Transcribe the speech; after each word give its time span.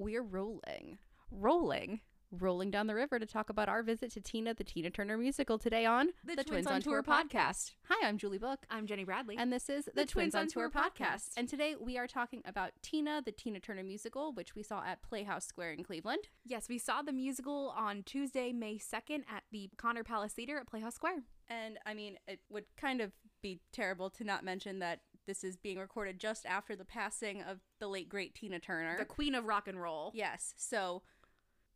we're 0.00 0.22
rolling, 0.22 0.96
rolling, 1.30 2.00
rolling 2.32 2.70
down 2.70 2.86
the 2.86 2.94
river 2.94 3.18
to 3.18 3.26
talk 3.26 3.50
about 3.50 3.68
our 3.68 3.82
visit 3.82 4.10
to 4.12 4.20
Tina, 4.20 4.54
the 4.54 4.64
Tina 4.64 4.88
Turner 4.88 5.18
musical 5.18 5.58
today 5.58 5.84
on 5.84 6.08
The 6.24 6.42
Twins 6.42 6.66
on 6.66 6.80
Tour 6.80 7.02
podcast. 7.02 7.72
Hi, 7.86 8.08
I'm 8.08 8.16
Julie 8.16 8.38
Book. 8.38 8.60
I'm 8.70 8.86
Jenny 8.86 9.04
Bradley. 9.04 9.36
And 9.36 9.52
this 9.52 9.68
is 9.68 9.90
the, 9.94 10.06
Twins, 10.06 10.34
on 10.34 10.48
Tour 10.48 10.70
podcast. 10.70 11.32
And 11.36 11.46
today 11.46 11.74
we 11.78 11.98
are 11.98 12.06
talking 12.06 12.40
about 12.46 12.70
Tina, 12.80 13.20
the 13.22 13.32
Tina 13.32 13.60
Turner 13.60 13.84
musical, 13.84 14.32
which 14.32 14.54
we 14.54 14.62
saw 14.62 14.82
at 14.82 15.02
Playhouse 15.02 15.44
Square 15.44 15.72
in 15.72 15.84
Cleveland. 15.84 16.28
yes, 16.46 16.66
we 16.70 16.78
saw 16.78 17.02
the 17.02 17.12
musical 17.12 17.74
on 17.76 18.02
Tuesday, 18.04 18.52
May 18.54 18.78
2nd 18.78 19.24
at 19.30 19.42
the 19.52 19.68
Connor 19.76 20.02
Palace 20.02 20.32
Theater 20.32 20.56
at 20.56 20.66
Playhouse 20.66 20.94
Square. 20.94 21.24
And 21.50 21.78
I 21.84 21.92
mean, 21.92 22.16
it 22.26 22.40
would 22.48 22.64
kind 22.78 23.02
of 23.02 23.12
be 23.42 23.60
terrible 23.70 24.08
to 24.08 24.24
not 24.24 24.44
mention 24.44 24.78
that 24.78 25.00
this 25.30 25.44
is 25.44 25.56
being 25.56 25.78
recorded 25.78 26.18
just 26.18 26.44
after 26.44 26.74
the 26.74 26.84
passing 26.84 27.40
of 27.40 27.60
the 27.78 27.86
late 27.86 28.08
great 28.08 28.34
Tina 28.34 28.58
Turner. 28.58 28.98
The 28.98 29.04
queen 29.04 29.36
of 29.36 29.44
rock 29.44 29.68
and 29.68 29.80
roll. 29.80 30.10
Yes. 30.12 30.54
So 30.56 31.02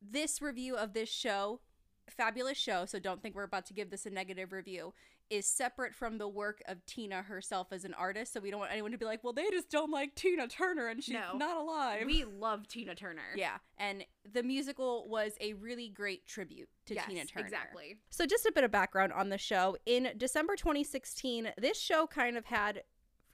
this 0.02 0.42
review 0.42 0.74
of 0.76 0.92
this 0.92 1.08
show, 1.08 1.60
fabulous 2.10 2.58
show, 2.58 2.84
so 2.84 2.98
don't 2.98 3.22
think 3.22 3.36
we're 3.36 3.44
about 3.44 3.64
to 3.66 3.72
give 3.72 3.90
this 3.90 4.06
a 4.06 4.10
negative 4.10 4.50
review, 4.50 4.92
is 5.30 5.46
separate 5.46 5.94
from 5.94 6.18
the 6.18 6.28
work 6.28 6.60
of 6.68 6.84
Tina 6.84 7.22
herself 7.22 7.68
as 7.72 7.84
an 7.86 7.94
artist. 7.94 8.32
So 8.34 8.40
we 8.40 8.50
don't 8.50 8.60
want 8.60 8.72
anyone 8.72 8.90
to 8.90 8.98
be 8.98 9.06
like, 9.06 9.24
well, 9.24 9.32
they 9.32 9.48
just 9.50 9.70
don't 9.70 9.90
like 9.90 10.14
Tina 10.14 10.46
Turner 10.48 10.88
and 10.88 11.02
she's 11.02 11.14
No. 11.14 11.38
not 11.38 11.56
alive. 11.56 12.02
We 12.04 12.24
love 12.24 12.66
Tina 12.68 12.94
Turner. 12.94 13.22
yeah. 13.34 13.56
And 13.78 14.04
the 14.30 14.42
musical 14.42 15.08
was 15.08 15.32
a 15.40 15.54
really 15.54 15.88
great 15.88 16.26
tribute 16.26 16.68
to 16.86 16.94
Yes, 16.94 17.06
Tina 17.06 17.24
Turner. 17.24 17.46
exactly. 17.46 17.96
So, 18.10 18.26
just 18.26 18.44
a 18.44 18.52
bit 18.52 18.64
of 18.64 18.70
background 18.70 19.12
on 19.14 19.30
the 19.30 19.38
show. 19.38 19.76
In 19.86 20.10
December 20.18 20.56
2016, 20.56 21.52
this 21.56 21.80
show 21.80 22.06
kind 22.06 22.36
of 22.36 22.44
had, 22.44 22.82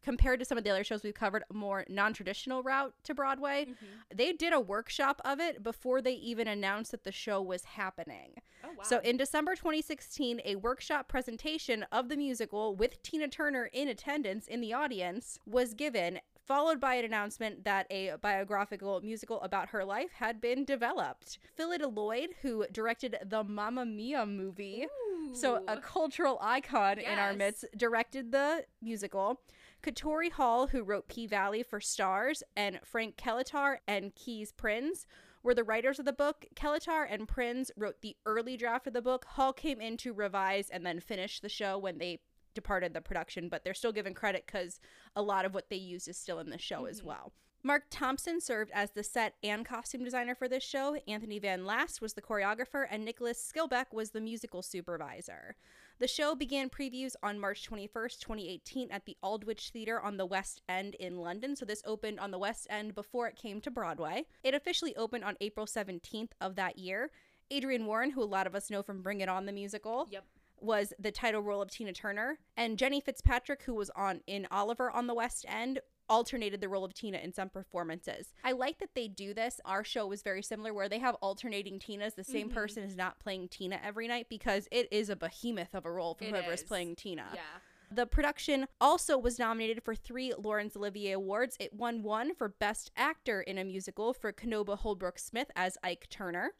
compared 0.02 0.38
to 0.40 0.44
some 0.44 0.58
of 0.58 0.64
the 0.64 0.70
other 0.70 0.84
shows 0.84 1.02
we've 1.02 1.14
covered, 1.14 1.44
a 1.50 1.54
more 1.54 1.84
non 1.88 2.12
traditional 2.12 2.62
route 2.62 2.94
to 3.04 3.14
Broadway. 3.14 3.66
Mm-hmm. 3.66 4.16
They 4.16 4.32
did 4.32 4.52
a 4.52 4.60
workshop 4.60 5.20
of 5.24 5.40
it 5.40 5.62
before 5.62 6.02
they 6.02 6.14
even 6.14 6.48
announced 6.48 6.90
that 6.90 7.04
the 7.04 7.12
show 7.12 7.40
was 7.42 7.64
happening. 7.64 8.34
Oh, 8.64 8.68
wow. 8.68 8.82
So, 8.82 8.98
in 9.00 9.16
December 9.16 9.54
2016, 9.54 10.40
a 10.44 10.56
workshop 10.56 11.08
presentation 11.08 11.84
of 11.92 12.08
the 12.08 12.16
musical 12.16 12.74
with 12.74 13.02
Tina 13.02 13.28
Turner 13.28 13.70
in 13.72 13.88
attendance 13.88 14.46
in 14.46 14.60
the 14.60 14.72
audience 14.72 15.38
was 15.46 15.74
given. 15.74 16.20
Followed 16.46 16.80
by 16.80 16.94
an 16.96 17.04
announcement 17.04 17.62
that 17.62 17.86
a 17.90 18.14
biographical 18.20 19.00
musical 19.02 19.40
about 19.42 19.68
her 19.68 19.84
life 19.84 20.10
had 20.10 20.40
been 20.40 20.64
developed. 20.64 21.38
Phillida 21.56 21.86
Lloyd, 21.86 22.30
who 22.42 22.66
directed 22.72 23.16
the 23.24 23.44
Mamma 23.44 23.86
Mia 23.86 24.26
movie, 24.26 24.88
so 25.32 25.62
a 25.68 25.76
cultural 25.76 26.38
icon 26.40 26.98
in 26.98 27.18
our 27.20 27.34
midst 27.34 27.66
directed 27.76 28.32
the 28.32 28.64
musical. 28.82 29.40
Katori 29.82 30.30
Hall, 30.30 30.68
who 30.68 30.82
wrote 30.82 31.08
P 31.08 31.26
Valley 31.26 31.62
for 31.62 31.80
Starz, 31.80 32.42
and 32.56 32.80
Frank 32.84 33.16
Ketelaar 33.16 33.78
and 33.86 34.14
Kees 34.14 34.52
Prins 34.52 35.06
were 35.42 35.54
the 35.54 35.64
writers 35.64 35.98
of 35.98 36.04
the 36.04 36.12
book. 36.12 36.46
Kelitar 36.54 37.06
and 37.08 37.26
Prinz 37.26 37.70
wrote 37.76 38.02
the 38.02 38.16
early 38.26 38.56
draft 38.56 38.86
of 38.86 38.92
the 38.92 39.02
book. 39.02 39.24
Hall 39.24 39.52
came 39.52 39.80
in 39.80 39.96
to 39.98 40.12
revise 40.12 40.68
and 40.68 40.84
then 40.84 41.00
finish 41.00 41.40
the 41.40 41.48
show 41.48 41.78
when 41.78 41.98
they 41.98 42.20
departed 42.54 42.92
the 42.94 43.00
production, 43.00 43.48
but 43.48 43.64
they're 43.64 43.74
still 43.74 43.92
given 43.92 44.14
credit 44.14 44.44
because 44.46 44.80
a 45.16 45.22
lot 45.22 45.44
of 45.44 45.54
what 45.54 45.70
they 45.70 45.76
used 45.76 46.08
is 46.08 46.18
still 46.18 46.40
in 46.40 46.50
the 46.50 46.58
show 46.58 46.84
as 46.84 46.98
mm-hmm. 46.98 47.08
well. 47.08 47.32
Mark 47.62 47.84
Thompson 47.90 48.40
served 48.40 48.70
as 48.74 48.92
the 48.92 49.02
set 49.02 49.34
and 49.42 49.66
costume 49.66 50.02
designer 50.02 50.34
for 50.34 50.48
this 50.48 50.64
show. 50.64 50.96
Anthony 51.06 51.38
Van 51.38 51.66
Laast 51.66 52.00
was 52.00 52.14
the 52.14 52.22
choreographer, 52.22 52.86
and 52.90 53.04
Nicholas 53.04 53.52
Skilbeck 53.52 53.92
was 53.92 54.10
the 54.10 54.20
musical 54.20 54.62
supervisor. 54.62 55.56
The 56.00 56.08
show 56.08 56.34
began 56.34 56.70
previews 56.70 57.14
on 57.22 57.38
March 57.38 57.68
21st, 57.68 58.20
2018, 58.20 58.90
at 58.90 59.04
the 59.04 59.18
Aldwych 59.22 59.70
Theatre 59.70 60.00
on 60.00 60.16
the 60.16 60.24
West 60.24 60.62
End 60.66 60.94
in 60.94 61.18
London. 61.18 61.54
So 61.54 61.66
this 61.66 61.82
opened 61.84 62.18
on 62.18 62.30
the 62.30 62.38
West 62.38 62.66
End 62.70 62.94
before 62.94 63.28
it 63.28 63.36
came 63.36 63.60
to 63.60 63.70
Broadway. 63.70 64.24
It 64.42 64.54
officially 64.54 64.96
opened 64.96 65.24
on 65.24 65.36
April 65.42 65.66
17th 65.66 66.30
of 66.40 66.54
that 66.56 66.78
year. 66.78 67.10
Adrienne 67.52 67.84
Warren, 67.84 68.12
who 68.12 68.22
a 68.22 68.24
lot 68.24 68.46
of 68.46 68.54
us 68.54 68.70
know 68.70 68.82
from 68.82 69.02
Bring 69.02 69.20
It 69.20 69.28
On 69.28 69.44
the 69.44 69.52
musical, 69.52 70.08
Yep. 70.10 70.24
was 70.58 70.94
the 70.98 71.12
title 71.12 71.42
role 71.42 71.60
of 71.60 71.70
Tina 71.70 71.92
Turner, 71.92 72.38
and 72.56 72.78
Jenny 72.78 73.02
Fitzpatrick, 73.02 73.64
who 73.64 73.74
was 73.74 73.90
on 73.90 74.22
in 74.26 74.48
Oliver 74.50 74.90
on 74.90 75.06
the 75.06 75.14
West 75.14 75.44
End, 75.46 75.80
alternated 76.10 76.60
the 76.60 76.68
role 76.68 76.84
of 76.84 76.92
Tina 76.92 77.18
in 77.18 77.32
some 77.32 77.48
performances. 77.48 78.34
I 78.44 78.52
like 78.52 78.78
that 78.80 78.90
they 78.94 79.08
do 79.08 79.32
this. 79.32 79.60
Our 79.64 79.84
show 79.84 80.06
was 80.06 80.22
very 80.22 80.42
similar, 80.42 80.74
where 80.74 80.88
they 80.88 80.98
have 80.98 81.14
alternating 81.22 81.78
Tinas. 81.78 82.16
The 82.16 82.24
same 82.24 82.50
Mhm. 82.50 82.54
person 82.54 82.82
is 82.82 82.96
not 82.96 83.18
playing 83.20 83.48
Tina 83.48 83.80
every 83.82 84.08
night 84.08 84.28
because 84.28 84.68
it 84.70 84.88
is 84.90 85.08
a 85.08 85.16
behemoth 85.16 85.74
of 85.74 85.86
a 85.86 85.90
role 85.90 86.14
for 86.14 86.24
It 86.24 86.30
whoever 86.30 86.52
is 86.52 86.60
is. 86.62 86.66
playing 86.66 86.96
Tina. 86.96 87.30
Yeah. 87.34 87.60
The 87.92 88.06
production 88.06 88.68
also 88.80 89.18
was 89.18 89.38
nominated 89.38 89.82
for 89.82 89.94
three 89.96 90.32
Laurence 90.34 90.76
Olivier 90.76 91.12
Awards. 91.12 91.56
It 91.58 91.72
won 91.72 92.02
one 92.02 92.34
for 92.34 92.48
Best 92.48 92.90
Actor 92.96 93.40
in 93.42 93.58
a 93.58 93.64
Musical 93.64 94.12
for 94.12 94.32
Kobna 94.32 94.78
Holdbrook-Smith 94.78 95.50
as 95.56 95.76
Ike 95.82 96.08
Turner. 96.08 96.54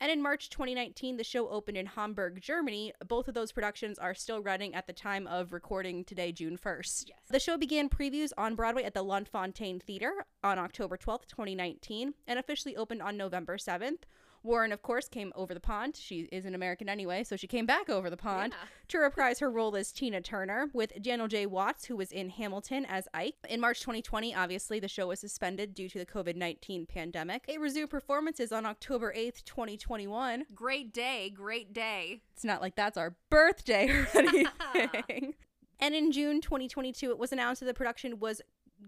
And 0.00 0.10
in 0.10 0.20
March 0.20 0.50
2019, 0.50 1.16
the 1.16 1.24
show 1.24 1.48
opened 1.48 1.76
in 1.76 1.86
Hamburg, 1.86 2.40
Germany. 2.40 2.92
Both 3.06 3.28
of 3.28 3.34
those 3.34 3.52
productions 3.52 3.98
are 3.98 4.14
still 4.14 4.40
running 4.40 4.74
at 4.74 4.86
the 4.86 4.92
time 4.92 5.26
of 5.26 5.52
recording 5.52 6.04
today, 6.04 6.32
June 6.32 6.58
1st. 6.58 7.04
Yes. 7.08 7.18
The 7.30 7.40
show 7.40 7.56
began 7.56 7.88
previews 7.88 8.30
on 8.36 8.54
Broadway 8.54 8.84
at 8.84 8.94
the 8.94 9.02
Lunt-Fontanne 9.02 9.80
Theater 9.82 10.26
on 10.42 10.58
October 10.58 10.96
12th, 10.96 11.26
2019, 11.28 12.14
and 12.26 12.38
officially 12.38 12.76
opened 12.76 13.02
on 13.02 13.16
November 13.16 13.56
7th. 13.56 14.02
Warren, 14.44 14.70
of 14.72 14.82
course, 14.82 15.08
came 15.08 15.32
over 15.34 15.54
the 15.54 15.58
pond. 15.60 15.96
She 15.96 16.28
is 16.30 16.44
an 16.44 16.54
American 16.54 16.88
anyway, 16.88 17.24
so 17.24 17.34
she 17.34 17.46
came 17.46 17.66
back 17.66 17.88
over 17.88 18.10
the 18.10 18.16
pond 18.16 18.52
Yeah. 18.52 18.68
to 18.88 18.98
reprise 18.98 19.38
her 19.40 19.50
role 19.50 19.74
as 19.74 19.90
Tina 19.90 20.20
Turner 20.20 20.68
with 20.72 20.92
Daniel 21.02 21.26
J. 21.28 21.46
Watts, 21.46 21.86
who 21.86 21.96
was 21.96 22.12
in 22.12 22.28
Hamilton 22.28 22.84
as 22.84 23.08
Ike. 23.14 23.34
In 23.48 23.60
March 23.60 23.80
2020, 23.80 24.34
obviously, 24.34 24.78
the 24.78 24.86
show 24.86 25.06
was 25.08 25.18
suspended 25.18 25.74
due 25.74 25.88
to 25.88 25.98
the 25.98 26.06
COVID 26.06 26.36
19 26.36 26.86
pandemic. 26.86 27.44
It 27.48 27.58
resumed 27.58 27.90
performances 27.90 28.52
on 28.52 28.66
October 28.66 29.12
8th, 29.16 29.44
2021. 29.44 30.44
Great 30.54 30.92
day. 30.92 31.30
Great 31.30 31.72
day. 31.72 32.20
It's 32.34 32.44
not 32.44 32.60
like 32.60 32.76
that's 32.76 32.98
our 32.98 33.16
birthday 33.30 33.88
or 33.88 34.06
anything. 34.14 35.34
and 35.80 35.94
in 35.94 36.12
June 36.12 36.40
2022, 36.40 37.10
it 37.10 37.18
was 37.18 37.32
announced 37.32 37.60
that 37.60 37.66
the 37.66 37.74
production 37.74 38.20
was 38.20 38.42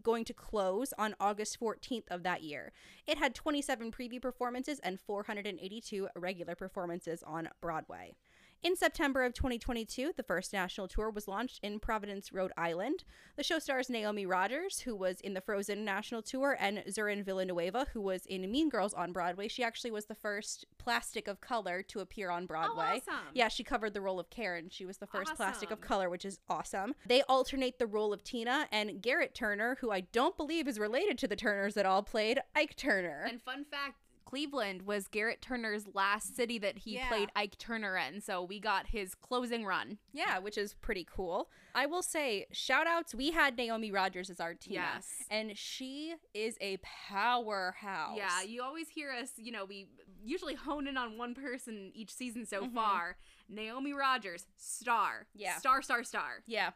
going 0.07 0.25
to 0.25 0.33
close 0.33 0.95
on 0.97 1.17
August 1.19 1.59
14th 1.59 2.05
of 2.13 2.23
that 2.23 2.45
year. 2.45 2.71
It 3.09 3.19
had 3.19 3.35
27 3.35 3.91
preview 3.91 4.23
performances 4.23 4.79
and 4.85 5.01
482 5.01 6.09
regular 6.15 6.55
performances 6.55 7.25
on 7.27 7.49
Broadway. 7.61 8.15
In 8.63 8.75
September 8.75 9.23
of 9.23 9.33
2022, 9.35 10.15
the 10.17 10.23
first 10.23 10.53
national 10.53 10.89
tour 10.89 11.11
was 11.11 11.29
launched 11.29 11.61
in 11.63 11.79
Providence, 11.79 12.33
Rhode 12.33 12.53
Island. 12.57 13.05
The 13.37 13.45
show 13.45 13.59
stars 13.59 13.89
Naomi 13.89 14.27
Rogers, 14.27 14.81
who 14.81 14.97
was 14.97 15.21
in 15.21 15.35
the 15.35 15.41
Frozen 15.41 15.85
National 15.85 16.21
Tour, 16.21 16.57
and 16.59 16.79
Zurin 16.89 17.25
Villanueva, 17.25 17.87
who 17.93 18.01
was 18.01 18.27
in 18.27 18.51
Mean 18.51 18.69
Girls 18.69 18.93
on 18.93 19.13
Broadway. 19.13 19.47
She 19.49 19.63
actually 19.63 19.91
was 19.93 20.07
the 20.07 20.15
first 20.15 20.65
plastic 20.79 21.29
of 21.29 21.41
color 21.41 21.83
to 21.85 22.01
appear 22.01 22.31
on 22.31 22.45
oh, 22.45 22.47
Broadway. 22.47 23.03
Oh, 23.09 23.13
awesome. 23.13 23.27
Yeah, 23.35 23.49
she 23.49 23.63
covered 23.63 23.95
the 23.95 24.01
role 24.01 24.19
of 24.19 24.31
Karen. 24.31 24.69
She 24.71 24.85
was 24.85 24.97
the 24.97 25.07
first 25.07 25.37
plastic 25.37 25.71
of 25.71 25.81
color, 25.81 26.11
which 26.11 26.25
is 26.25 26.41
awesome. 26.49 26.95
They 27.07 27.23
alternate 27.23 27.79
the 27.79 27.87
role 27.87 28.13
of 28.13 28.25
Tina 28.25 28.67
and 28.73 29.01
Garrett 29.01 29.35
Turner, 29.35 29.77
who 29.81 29.93
I 29.93 30.01
don't 30.01 30.37
believe 30.37 30.67
is 30.67 30.79
related 30.79 31.19
to 31.19 31.29
the 31.29 31.37
Turners 31.37 31.77
at 31.77 31.87
all 31.87 32.03
played 32.03 32.41
Ike 32.55 32.75
Turner. 32.77 33.27
And 33.29 33.41
fun 33.43 33.65
fact 33.71 34.06
Cleveland 34.27 34.83
was 34.83 35.09
Garrett 35.09 35.41
Turner's 35.41 35.87
last 35.95 36.37
city 36.37 36.59
that 36.59 36.79
he 36.79 36.97
Yeah. 36.97 37.09
played 37.09 37.31
Ike 37.35 37.57
Turner 37.59 37.97
in, 37.97 38.21
so 38.21 38.43
we 38.43 38.61
got 38.61 38.89
his 38.89 39.15
closing 39.15 39.65
run. 39.65 39.99
yeah, 40.13 40.39
which 40.39 40.59
is 40.59 40.75
pretty 40.75 41.05
cool. 41.11 41.51
I 41.75 41.87
will 41.87 42.03
say, 42.03 42.47
shout 42.53 42.87
outs. 42.87 43.15
We 43.15 43.31
had 43.31 43.57
Naomi 43.57 43.91
Rogers 43.93 44.29
as 44.29 44.41
our 44.41 44.55
team. 44.55 44.75
Yes. 44.75 45.25
And 45.31 45.57
she 45.57 46.17
is 46.35 46.57
a 46.61 46.79
powerhouse. 46.79 48.17
Yeah, 48.17 48.43
you 48.43 48.63
always 48.63 48.89
hear 48.89 49.11
us, 49.13 49.33
you 49.37 49.53
know, 49.53 49.65
we 49.65 49.89
usually 50.25 50.55
hone 50.55 50.87
in 50.87 50.97
on 50.97 51.17
one 51.19 51.35
person 51.35 51.93
each 51.95 52.13
season 52.13 52.45
so 52.47 52.63
Mhm. 52.67 52.75
far. 52.75 53.19
Naomi 53.49 53.93
Rogers, 53.93 54.47
star. 54.57 55.29
Yeah. 55.35 55.59
Star, 55.59 55.83
star, 55.83 56.03
star. 56.03 56.43
Yeah. 56.47 56.73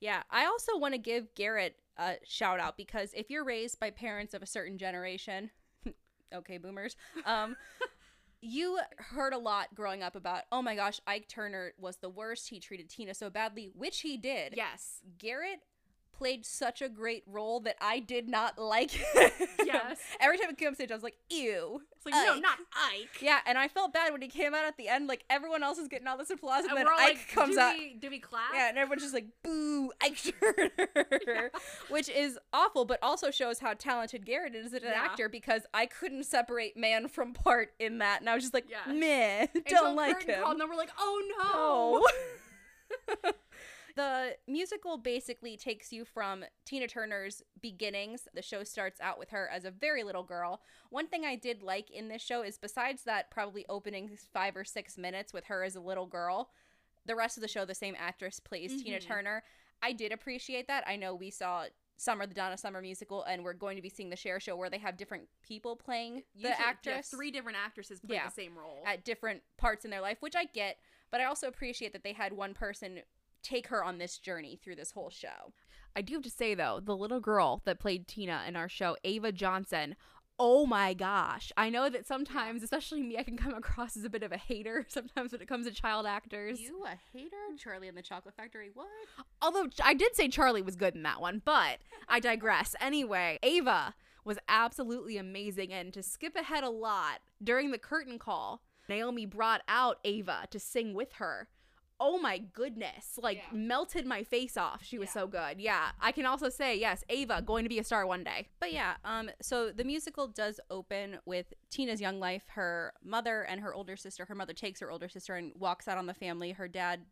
Yeah. 0.00 0.22
I 0.30 0.46
also 0.46 0.76
want 0.78 0.94
to 0.94 0.98
give 0.98 1.34
Garrett 1.34 1.78
a 1.98 2.18
shout 2.24 2.60
out 2.60 2.76
because 2.76 3.12
if 3.14 3.30
you're 3.30 3.44
raised 3.44 3.80
by 3.80 3.90
parents 3.90 4.32
of 4.34 4.42
a 4.42 4.46
certain 4.46 4.78
generation, 4.78 5.50
okay, 6.34 6.58
boomers, 6.58 6.96
um, 7.24 7.56
you 8.40 8.78
heard 8.98 9.32
a 9.32 9.38
lot 9.38 9.74
growing 9.74 10.02
up 10.02 10.16
about, 10.16 10.42
oh 10.52 10.62
my 10.62 10.76
gosh, 10.76 11.00
Ike 11.06 11.28
Turner 11.28 11.72
was 11.78 11.96
the 11.96 12.10
worst. 12.10 12.48
He 12.48 12.60
treated 12.60 12.88
Tina 12.88 13.14
so 13.14 13.30
badly, 13.30 13.70
which 13.74 14.00
he 14.00 14.16
did. 14.16 14.54
Yes. 14.56 15.00
Garrett 15.18 15.60
played 16.18 16.44
such 16.46 16.80
a 16.82 16.88
great 16.88 17.22
role 17.26 17.60
that 17.60 17.76
I 17.80 17.98
did 18.00 18.28
not 18.28 18.58
like 18.58 18.90
him. 18.92 19.30
Yes. 19.66 19.98
Every 20.20 20.38
time 20.38 20.50
he 20.50 20.54
came 20.54 20.68
on 20.68 20.74
stage, 20.76 20.92
I 20.92 20.94
was 20.94 21.02
like, 21.02 21.16
ew. 21.28 21.82
It's 21.96 22.06
like, 22.06 22.14
no, 22.14 22.38
not 22.38 22.58
Ike. 22.92 23.20
Yeah, 23.20 23.40
and 23.46 23.58
I 23.58 23.66
felt 23.66 23.92
bad 23.92 24.12
when 24.12 24.22
he 24.22 24.28
came 24.28 24.54
out 24.54 24.64
at 24.64 24.76
the 24.76 24.86
end. 24.88 25.08
Like 25.08 25.24
everyone 25.28 25.64
else 25.64 25.78
is 25.78 25.88
getting 25.88 26.06
all 26.06 26.16
this 26.16 26.30
applause, 26.30 26.60
and, 26.62 26.70
And 26.70 26.78
then 26.78 26.86
Ike 26.88 26.98
like, 27.16 27.28
comes 27.34 27.56
do 27.56 27.60
out. 27.60 27.74
Do 28.00 28.08
we 28.10 28.20
clap? 28.20 28.54
Yeah, 28.54 28.68
and 28.68 28.78
everyone's 28.78 29.02
just 29.02 29.12
like, 29.14 29.26
boo, 29.42 29.90
Ike 30.00 30.18
Turner. 30.40 31.50
Which 31.90 32.08
is 32.08 32.38
awful, 32.52 32.84
but 32.84 33.00
also 33.02 33.32
shows 33.32 33.58
how 33.58 33.74
talented 33.74 34.24
Garrett 34.24 34.54
is 34.54 34.66
as 34.66 34.72
an 34.74 34.82
Yeah. 34.84 34.92
actor 34.94 35.28
because 35.28 35.62
I 35.74 35.86
couldn't 35.86 36.24
separate 36.24 36.76
man 36.76 37.08
from 37.08 37.32
part 37.34 37.70
in 37.80 37.98
that. 37.98 38.20
And 38.20 38.30
I 38.30 38.34
was 38.36 38.44
just 38.44 38.54
like, 38.54 38.66
Yeah. 38.70 38.92
meh, 38.92 39.46
don't 39.68 39.96
like 39.96 40.20
curtain 40.20 40.34
him. 40.36 40.44
and 40.46 40.60
then 40.60 40.68
we're 40.70 40.76
like, 40.76 40.90
oh 40.98 42.02
no. 43.18 43.24
No. 43.24 43.32
The 43.96 44.36
musical 44.46 44.98
basically 44.98 45.56
takes 45.56 45.90
you 45.90 46.04
from 46.04 46.44
Tina 46.66 46.86
Turner's 46.86 47.42
beginnings. 47.62 48.28
The 48.34 48.42
show 48.42 48.62
starts 48.62 49.00
out 49.00 49.18
with 49.18 49.30
her 49.30 49.48
as 49.48 49.64
a 49.64 49.70
very 49.70 50.04
little 50.04 50.22
girl. 50.22 50.60
One 50.90 51.08
thing 51.08 51.24
I 51.24 51.34
did 51.34 51.62
like 51.62 51.90
in 51.90 52.08
this 52.08 52.20
show 52.22 52.42
is 52.42 52.58
besides 52.58 53.04
that 53.04 53.30
probably 53.30 53.64
opening 53.70 54.10
5 54.32 54.56
or 54.56 54.64
6 54.64 54.98
minutes 54.98 55.32
with 55.32 55.44
her 55.46 55.64
as 55.64 55.76
a 55.76 55.80
little 55.80 56.06
girl, 56.06 56.50
the 57.06 57.16
rest 57.16 57.38
of 57.38 57.40
the 57.40 57.48
show 57.48 57.64
the 57.64 57.74
same 57.74 57.96
actress 57.98 58.38
plays 58.38 58.82
Tina 58.82 58.98
Mhm. 58.98 59.06
Turner. 59.06 59.42
I 59.82 59.92
did 59.92 60.12
appreciate 60.12 60.66
that. 60.68 60.86
I 60.86 60.96
know 60.96 61.14
we 61.14 61.30
saw 61.30 61.66
Summer 61.96 62.26
the 62.26 62.34
Donna 62.34 62.58
Summer 62.58 62.82
musical 62.82 63.22
and 63.22 63.42
we're 63.42 63.54
going 63.54 63.76
to 63.76 63.82
be 63.82 63.88
seeing 63.88 64.10
the 64.10 64.16
Cher 64.16 64.38
show 64.40 64.56
where 64.56 64.68
they 64.68 64.76
have 64.78 64.98
different 64.98 65.26
people 65.42 65.74
playing 65.74 66.16
the 66.34 66.40
Usually, 66.40 66.50
yeah, 66.58 66.66
actress 66.66 67.08
three 67.08 67.30
different 67.30 67.56
actresses 67.56 68.00
play 68.00 68.16
Yeah. 68.16 68.26
the 68.26 68.32
same 68.32 68.58
role. 68.58 68.82
at 68.84 69.04
different 69.04 69.42
parts 69.56 69.86
in 69.86 69.90
their 69.90 70.02
life, 70.02 70.20
which 70.20 70.36
I 70.36 70.44
get, 70.44 70.78
but 71.10 71.22
I 71.22 71.24
also 71.24 71.48
appreciate 71.48 71.94
that 71.94 72.02
they 72.02 72.12
had 72.12 72.34
one 72.34 72.52
person 72.52 73.02
take 73.46 73.68
her 73.68 73.82
on 73.82 73.98
this 73.98 74.18
journey 74.18 74.58
through 74.62 74.76
this 74.76 74.92
whole 74.92 75.10
show. 75.10 75.52
I 75.94 76.02
do 76.02 76.14
have 76.14 76.22
to 76.24 76.30
say 76.30 76.54
though, 76.54 76.80
the 76.82 76.96
little 76.96 77.20
girl 77.20 77.62
that 77.64 77.80
played 77.80 78.06
Tina 78.06 78.42
in 78.46 78.56
our 78.56 78.68
show, 78.68 78.96
Ava 79.04 79.32
Johnson. 79.32 79.96
Oh 80.38 80.66
my 80.66 80.92
gosh. 80.92 81.50
I 81.56 81.70
know 81.70 81.88
that 81.88 82.06
sometimes, 82.06 82.62
especially 82.62 83.02
me, 83.02 83.16
I 83.16 83.22
can 83.22 83.38
come 83.38 83.54
across 83.54 83.96
as 83.96 84.04
a 84.04 84.10
bit 84.10 84.22
of 84.22 84.32
a 84.32 84.36
hater 84.36 84.84
sometimes 84.88 85.32
when 85.32 85.40
it 85.40 85.48
comes 85.48 85.66
to 85.66 85.72
child 85.72 86.04
actors. 86.04 86.60
You 86.60 86.84
a 86.84 86.98
hater? 87.12 87.36
Charlie 87.58 87.88
and 87.88 87.96
the 87.96 88.02
Chocolate 88.02 88.36
Factory? 88.36 88.70
What? 88.74 88.88
Although 89.40 89.68
I 89.82 89.94
did 89.94 90.14
say 90.14 90.28
Charlie 90.28 90.60
was 90.60 90.76
good 90.76 90.94
in 90.94 91.02
that 91.04 91.22
one, 91.22 91.40
but 91.44 91.78
I 92.08 92.20
digress. 92.20 92.74
Anyway, 92.86 93.38
Ava 93.42 93.94
was 94.24 94.38
absolutely 94.48 95.16
amazing. 95.16 95.72
And 95.72 95.92
to 95.92 96.02
skip 96.02 96.36
ahead 96.36 96.62
a 96.62 96.70
lot, 96.70 97.20
during 97.42 97.70
the 97.70 97.78
curtain 97.78 98.18
call, 98.18 98.62
Naomi 98.88 99.26
brought 99.26 99.62
out 99.66 99.98
Ava 100.04 100.46
to 100.50 100.60
sing 100.60 100.94
with 100.94 101.14
her. 101.14 101.48
Oh 101.98 102.18
my 102.18 102.38
goodness. 102.38 103.18
Like, 103.22 103.38
Yeah. 103.38 103.56
melted 103.56 104.04
my 104.06 104.22
face 104.22 104.56
off. 104.56 104.84
She 104.84 104.98
was 104.98 105.08
Yeah. 105.08 105.12
so 105.12 105.26
good. 105.26 105.60
Yeah. 105.60 105.92
I 106.00 106.12
can 106.12 106.26
also 106.26 106.48
say, 106.50 106.76
yes, 106.76 107.02
Ava, 107.08 107.40
going 107.40 107.64
to 107.64 107.68
be 107.70 107.78
a 107.78 107.84
star 107.84 108.06
one 108.06 108.22
day. 108.22 108.48
But 108.60 108.72
yeah, 108.72 108.96
um, 109.04 109.30
so 109.40 109.72
the 109.72 109.84
musical 109.84 110.28
does 110.28 110.60
open 110.70 111.18
with 111.24 111.54
Tina's 111.70 112.00
young 112.00 112.20
life. 112.20 112.44
Her 112.48 112.92
mother 113.02 113.42
and 113.42 113.60
her 113.62 113.72
older 113.74 113.96
sister. 113.96 114.26
Her 114.26 114.34
mother 114.34 114.52
takes 114.52 114.80
her 114.80 114.90
older 114.90 115.08
sister 115.08 115.34
and 115.36 115.52
walks 115.56 115.88
out 115.88 115.96
on 115.96 116.04
the 116.06 116.12
family. 116.14 116.52
Her 116.52 116.68
dad 116.68 117.06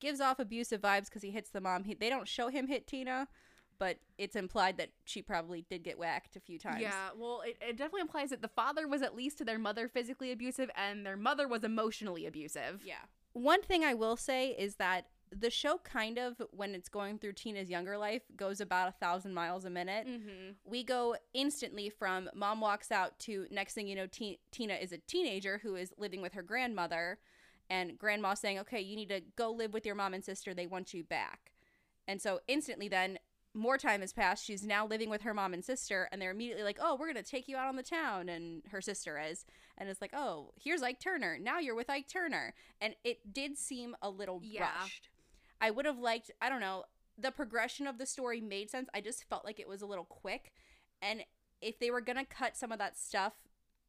gives 0.00 0.20
off 0.20 0.38
abusive 0.38 0.80
vibes 0.80 1.06
because 1.06 1.22
he 1.22 1.30
hits 1.30 1.50
the 1.50 1.60
mom. 1.60 1.84
He, 1.84 1.94
they 1.94 2.08
don't 2.08 2.28
show 2.28 2.48
him 2.48 2.68
hit 2.68 2.86
Tina, 2.86 3.28
but 3.78 3.98
it's 4.16 4.36
implied 4.36 4.78
that 4.78 4.90
she 5.04 5.20
probably 5.20 5.66
did 5.68 5.82
get 5.82 5.98
whacked 5.98 6.36
a 6.36 6.40
few 6.40 6.58
times. 6.58 6.80
Yeah, 6.80 7.10
well, 7.16 7.42
it, 7.46 7.56
it 7.60 7.76
definitely 7.76 8.00
implies 8.02 8.30
that 8.30 8.40
the 8.40 8.48
father 8.48 8.88
was 8.88 9.02
at 9.02 9.14
least 9.14 9.36
to 9.38 9.44
their 9.44 9.58
mother 9.58 9.88
physically 9.88 10.32
abusive 10.32 10.70
and 10.74 11.04
their 11.04 11.16
mother 11.18 11.46
was 11.46 11.64
emotionally 11.64 12.24
abusive. 12.26 12.82
Yeah. 12.84 12.96
One 13.36 13.60
thing 13.60 13.84
I 13.84 13.92
will 13.92 14.16
say 14.16 14.52
is 14.52 14.76
that 14.76 15.08
the 15.30 15.50
show 15.50 15.76
kind 15.84 16.16
of, 16.16 16.40
when 16.52 16.74
it's 16.74 16.88
going 16.88 17.18
through 17.18 17.34
Tina's 17.34 17.68
younger 17.68 17.98
life, 17.98 18.22
goes 18.34 18.62
about 18.62 18.88
a 18.88 18.92
thousand 18.92 19.34
miles 19.34 19.66
a 19.66 19.70
minute. 19.70 20.06
Mm-hmm. 20.06 20.52
We 20.64 20.82
go 20.82 21.16
instantly 21.34 21.90
from 21.90 22.30
mom 22.34 22.62
walks 22.62 22.90
out 22.90 23.18
to 23.20 23.46
next 23.50 23.74
thing 23.74 23.88
you 23.88 23.94
know, 23.94 24.06
Ti- 24.06 24.38
Tina 24.52 24.72
is 24.72 24.90
a 24.90 24.96
teenager 24.96 25.60
who 25.62 25.76
is 25.76 25.92
living 25.98 26.22
with 26.22 26.32
her 26.32 26.42
grandmother, 26.42 27.18
and 27.68 27.98
grandma 27.98 28.32
saying, 28.32 28.58
"Okay, 28.60 28.80
you 28.80 28.96
need 28.96 29.10
to 29.10 29.20
go 29.36 29.50
live 29.50 29.74
with 29.74 29.84
your 29.84 29.96
mom 29.96 30.14
and 30.14 30.24
sister. 30.24 30.54
They 30.54 30.66
want 30.66 30.94
you 30.94 31.04
back." 31.04 31.52
And 32.08 32.22
so 32.22 32.40
instantly, 32.48 32.88
then 32.88 33.18
more 33.56 33.78
time 33.78 34.02
has 34.02 34.12
passed. 34.12 34.44
She's 34.44 34.64
now 34.64 34.86
living 34.86 35.10
with 35.10 35.22
her 35.22 35.34
mom 35.34 35.54
and 35.54 35.64
sister, 35.64 36.08
and 36.12 36.20
they're 36.20 36.30
immediately 36.30 36.62
like, 36.62 36.78
"Oh, 36.80 36.94
we're 36.94 37.08
gonna 37.08 37.22
take 37.22 37.48
you 37.48 37.56
out 37.56 37.66
on 37.68 37.76
the 37.76 37.82
town," 37.82 38.28
and 38.28 38.62
her 38.70 38.80
sister 38.80 39.18
is, 39.18 39.44
and 39.78 39.88
it's 39.88 40.00
like, 40.00 40.14
"Oh, 40.14 40.52
here's 40.60 40.82
Ike 40.82 41.00
Turner. 41.00 41.38
Now 41.38 41.58
you're 41.58 41.74
with 41.74 41.90
Ike 41.90 42.08
Turner," 42.08 42.54
and 42.80 42.94
it 43.02 43.32
did 43.32 43.56
seem 43.58 43.96
a 44.02 44.10
little 44.10 44.40
Yeah. 44.42 44.70
rushed. 44.80 45.08
I 45.60 45.70
would 45.70 45.86
have 45.86 45.98
liked, 45.98 46.30
I 46.40 46.48
don't 46.50 46.60
know, 46.60 46.84
the 47.16 47.32
progression 47.32 47.86
of 47.86 47.96
the 47.98 48.04
story 48.06 48.40
made 48.42 48.70
sense. 48.70 48.88
I 48.92 49.00
just 49.00 49.24
felt 49.24 49.44
like 49.44 49.58
it 49.58 49.66
was 49.68 49.80
a 49.80 49.86
little 49.86 50.04
quick. 50.04 50.52
And 51.00 51.24
if 51.62 51.78
they 51.78 51.90
were 51.90 52.02
going 52.02 52.18
to 52.18 52.26
cut 52.26 52.56
some 52.56 52.70
of 52.72 52.78
that 52.78 52.98
stuff, 52.98 53.32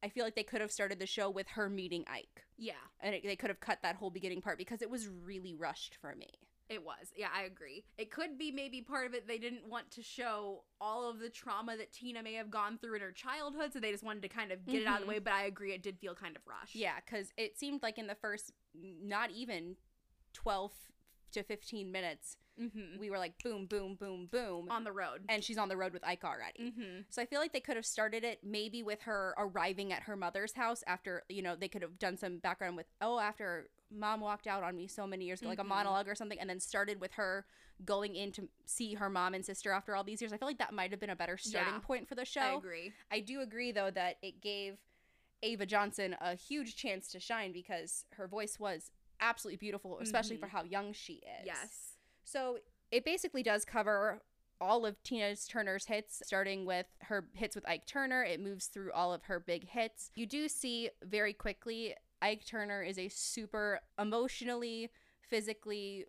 I 0.01 0.07
feel 0.07 0.23
like 0.23 0.35
they 0.35 0.43
could 0.43 0.61
have 0.61 0.71
started 0.71 0.99
the 0.99 1.05
show 1.07 1.29
with 1.29 1.47
her 1.49 1.69
meeting 1.69 2.05
Ike. 2.07 2.45
Yeah, 2.55 2.75
And 3.01 3.15
it, 3.15 3.23
they 3.23 3.35
could 3.35 3.49
have 3.49 3.59
cut 3.59 3.81
that 3.81 3.97
whole 3.97 4.11
beginning 4.11 4.41
part 4.41 4.57
because 4.57 4.81
it 4.81 4.89
was 4.89 5.09
really 5.09 5.53
rushed 5.53 5.95
for 5.95 6.15
me. 6.15 6.46
It 6.69 6.83
was. 6.83 7.11
Yeah, 7.15 7.27
I 7.35 7.43
agree. 7.43 7.83
It 7.97 8.11
could 8.11 8.37
be 8.37 8.51
maybe 8.51 8.81
part 8.81 9.05
of 9.07 9.13
it 9.13 9.27
they 9.27 9.37
didn't 9.37 9.67
want 9.69 9.89
to 9.91 10.01
show 10.03 10.63
all 10.81 11.09
of 11.09 11.19
the 11.19 11.29
trauma 11.29 11.77
that 11.77 11.93
Tina 11.93 12.21
may 12.23 12.33
have 12.33 12.49
gone 12.49 12.77
through 12.77 12.95
in 12.95 13.01
her 13.01 13.11
childhood, 13.11 13.73
so 13.73 13.79
they 13.79 13.91
just 13.91 14.03
wanted 14.03 14.21
to 14.23 14.29
kind 14.29 14.51
of 14.51 14.65
get 14.65 14.81
it 14.81 14.87
out 14.87 14.99
of 15.01 15.03
the 15.03 15.09
way, 15.09 15.19
but 15.19 15.33
I 15.33 15.43
agree 15.45 15.73
it 15.73 15.81
did 15.83 15.97
feel 15.99 16.13
kind 16.15 16.35
of 16.35 16.41
rushed. 16.47 16.75
Yeah, 16.75 16.95
because 17.05 17.31
it 17.37 17.57
seemed 17.57 17.83
like 17.83 17.97
in 17.97 18.07
the 18.07 18.15
first, 18.15 18.51
not 18.75 19.31
even 19.31 19.75
12 20.33 20.71
to 21.33 21.43
15 21.43 21.91
minutes, 21.91 22.37
Mm-hmm. 22.59 22.99
we 22.99 23.11
were 23.11 23.19
like, 23.19 23.33
boom, 23.43 23.67
boom, 23.67 23.93
boom, 23.99 24.27
boom. 24.31 24.67
On 24.71 24.83
the 24.83 24.91
road. 24.91 25.21
and 25.29 25.43
she's 25.43 25.59
on 25.59 25.69
the 25.69 25.77
road 25.77 25.93
with 25.93 26.03
Ike 26.03 26.23
already. 26.23 26.71
mm-hmm. 26.71 27.01
So 27.11 27.21
I 27.21 27.27
feel 27.27 27.39
like 27.39 27.53
they 27.53 27.59
could 27.59 27.75
have 27.75 27.85
started 27.85 28.23
it 28.23 28.39
maybe 28.43 28.81
with 28.81 29.01
her 29.03 29.35
arriving 29.37 29.93
at 29.93 30.01
her 30.01 30.15
mother's 30.15 30.53
house 30.53 30.83
after, 30.87 31.21
you 31.29 31.43
know, 31.43 31.55
they 31.55 31.67
could 31.67 31.83
have 31.83 31.99
done 31.99 32.17
some 32.17 32.39
background 32.39 32.75
with, 32.75 32.87
oh, 32.99 33.19
after 33.19 33.69
mom 33.89 34.19
walked 34.21 34.47
out 34.47 34.63
on 34.63 34.75
me 34.75 34.87
so 34.87 35.07
many 35.07 35.25
years 35.25 35.41
ago, 35.41 35.49
like 35.49 35.59
a 35.59 35.63
Mhm. 35.63 35.67
monologue 35.67 36.07
or 36.07 36.15
something, 36.15 36.39
and 36.39 36.49
then 36.49 36.59
started 36.59 36.99
with 36.99 37.13
her 37.13 37.45
going 37.85 38.15
in 38.15 38.31
to 38.33 38.49
see 38.65 38.95
her 38.95 39.09
mom 39.09 39.33
and 39.33 39.45
sister 39.45 39.71
after 39.71 39.95
all 39.95 40.03
these 40.03 40.21
years. 40.21 40.33
I 40.33 40.37
feel 40.37 40.47
like 40.47 40.57
that 40.57 40.73
might 40.73 40.91
have 40.91 40.99
been 40.99 41.09
a 41.09 41.15
better 41.15 41.37
starting 41.37 41.75
Yeah. 41.75 41.79
point 41.79 42.07
for 42.07 42.15
the 42.15 42.25
show. 42.25 42.41
I 42.41 42.53
agree. 42.57 42.93
I 43.11 43.19
do 43.19 43.41
agree, 43.41 43.71
though, 43.71 43.91
that 43.91 44.17
it 44.21 44.41
gave 44.41 44.79
Ava 45.43 45.65
Johnson 45.65 46.15
a 46.19 46.33
huge 46.35 46.75
chance 46.75 47.07
to 47.09 47.19
shine 47.19 47.51
because 47.51 48.05
her 48.13 48.27
voice 48.27 48.59
was 48.59 48.91
absolutely 49.19 49.57
beautiful, 49.57 49.99
especially 49.99 50.37
for 50.37 50.47
Mhm. 50.47 50.51
how 50.51 50.63
young 50.63 50.93
she 50.93 51.15
is. 51.15 51.45
Yes. 51.45 51.97
So 52.23 52.59
it 52.91 53.05
basically 53.05 53.43
does 53.43 53.63
cover 53.63 54.21
all 54.59 54.85
of 54.87 55.01
Tina 55.03 55.35
Turner's 55.35 55.85
hits, 55.85 56.21
starting 56.25 56.65
with 56.65 56.87
her 57.01 57.29
hits 57.35 57.55
with 57.55 57.67
Ike 57.69 57.85
Turner. 57.85 58.23
It 58.23 58.39
moves 58.39 58.65
through 58.67 58.91
all 58.91 59.13
of 59.13 59.23
her 59.25 59.39
big 59.39 59.69
hits. 59.69 60.11
You 60.15 60.25
do 60.25 60.49
see 60.49 60.89
very 61.03 61.33
quickly 61.33 61.95
Ike 62.21 62.45
Turner 62.45 62.81
is 62.81 62.97
a 62.97 63.09
super 63.09 63.79
emotionally, 63.99 64.89
physically, 65.21 66.05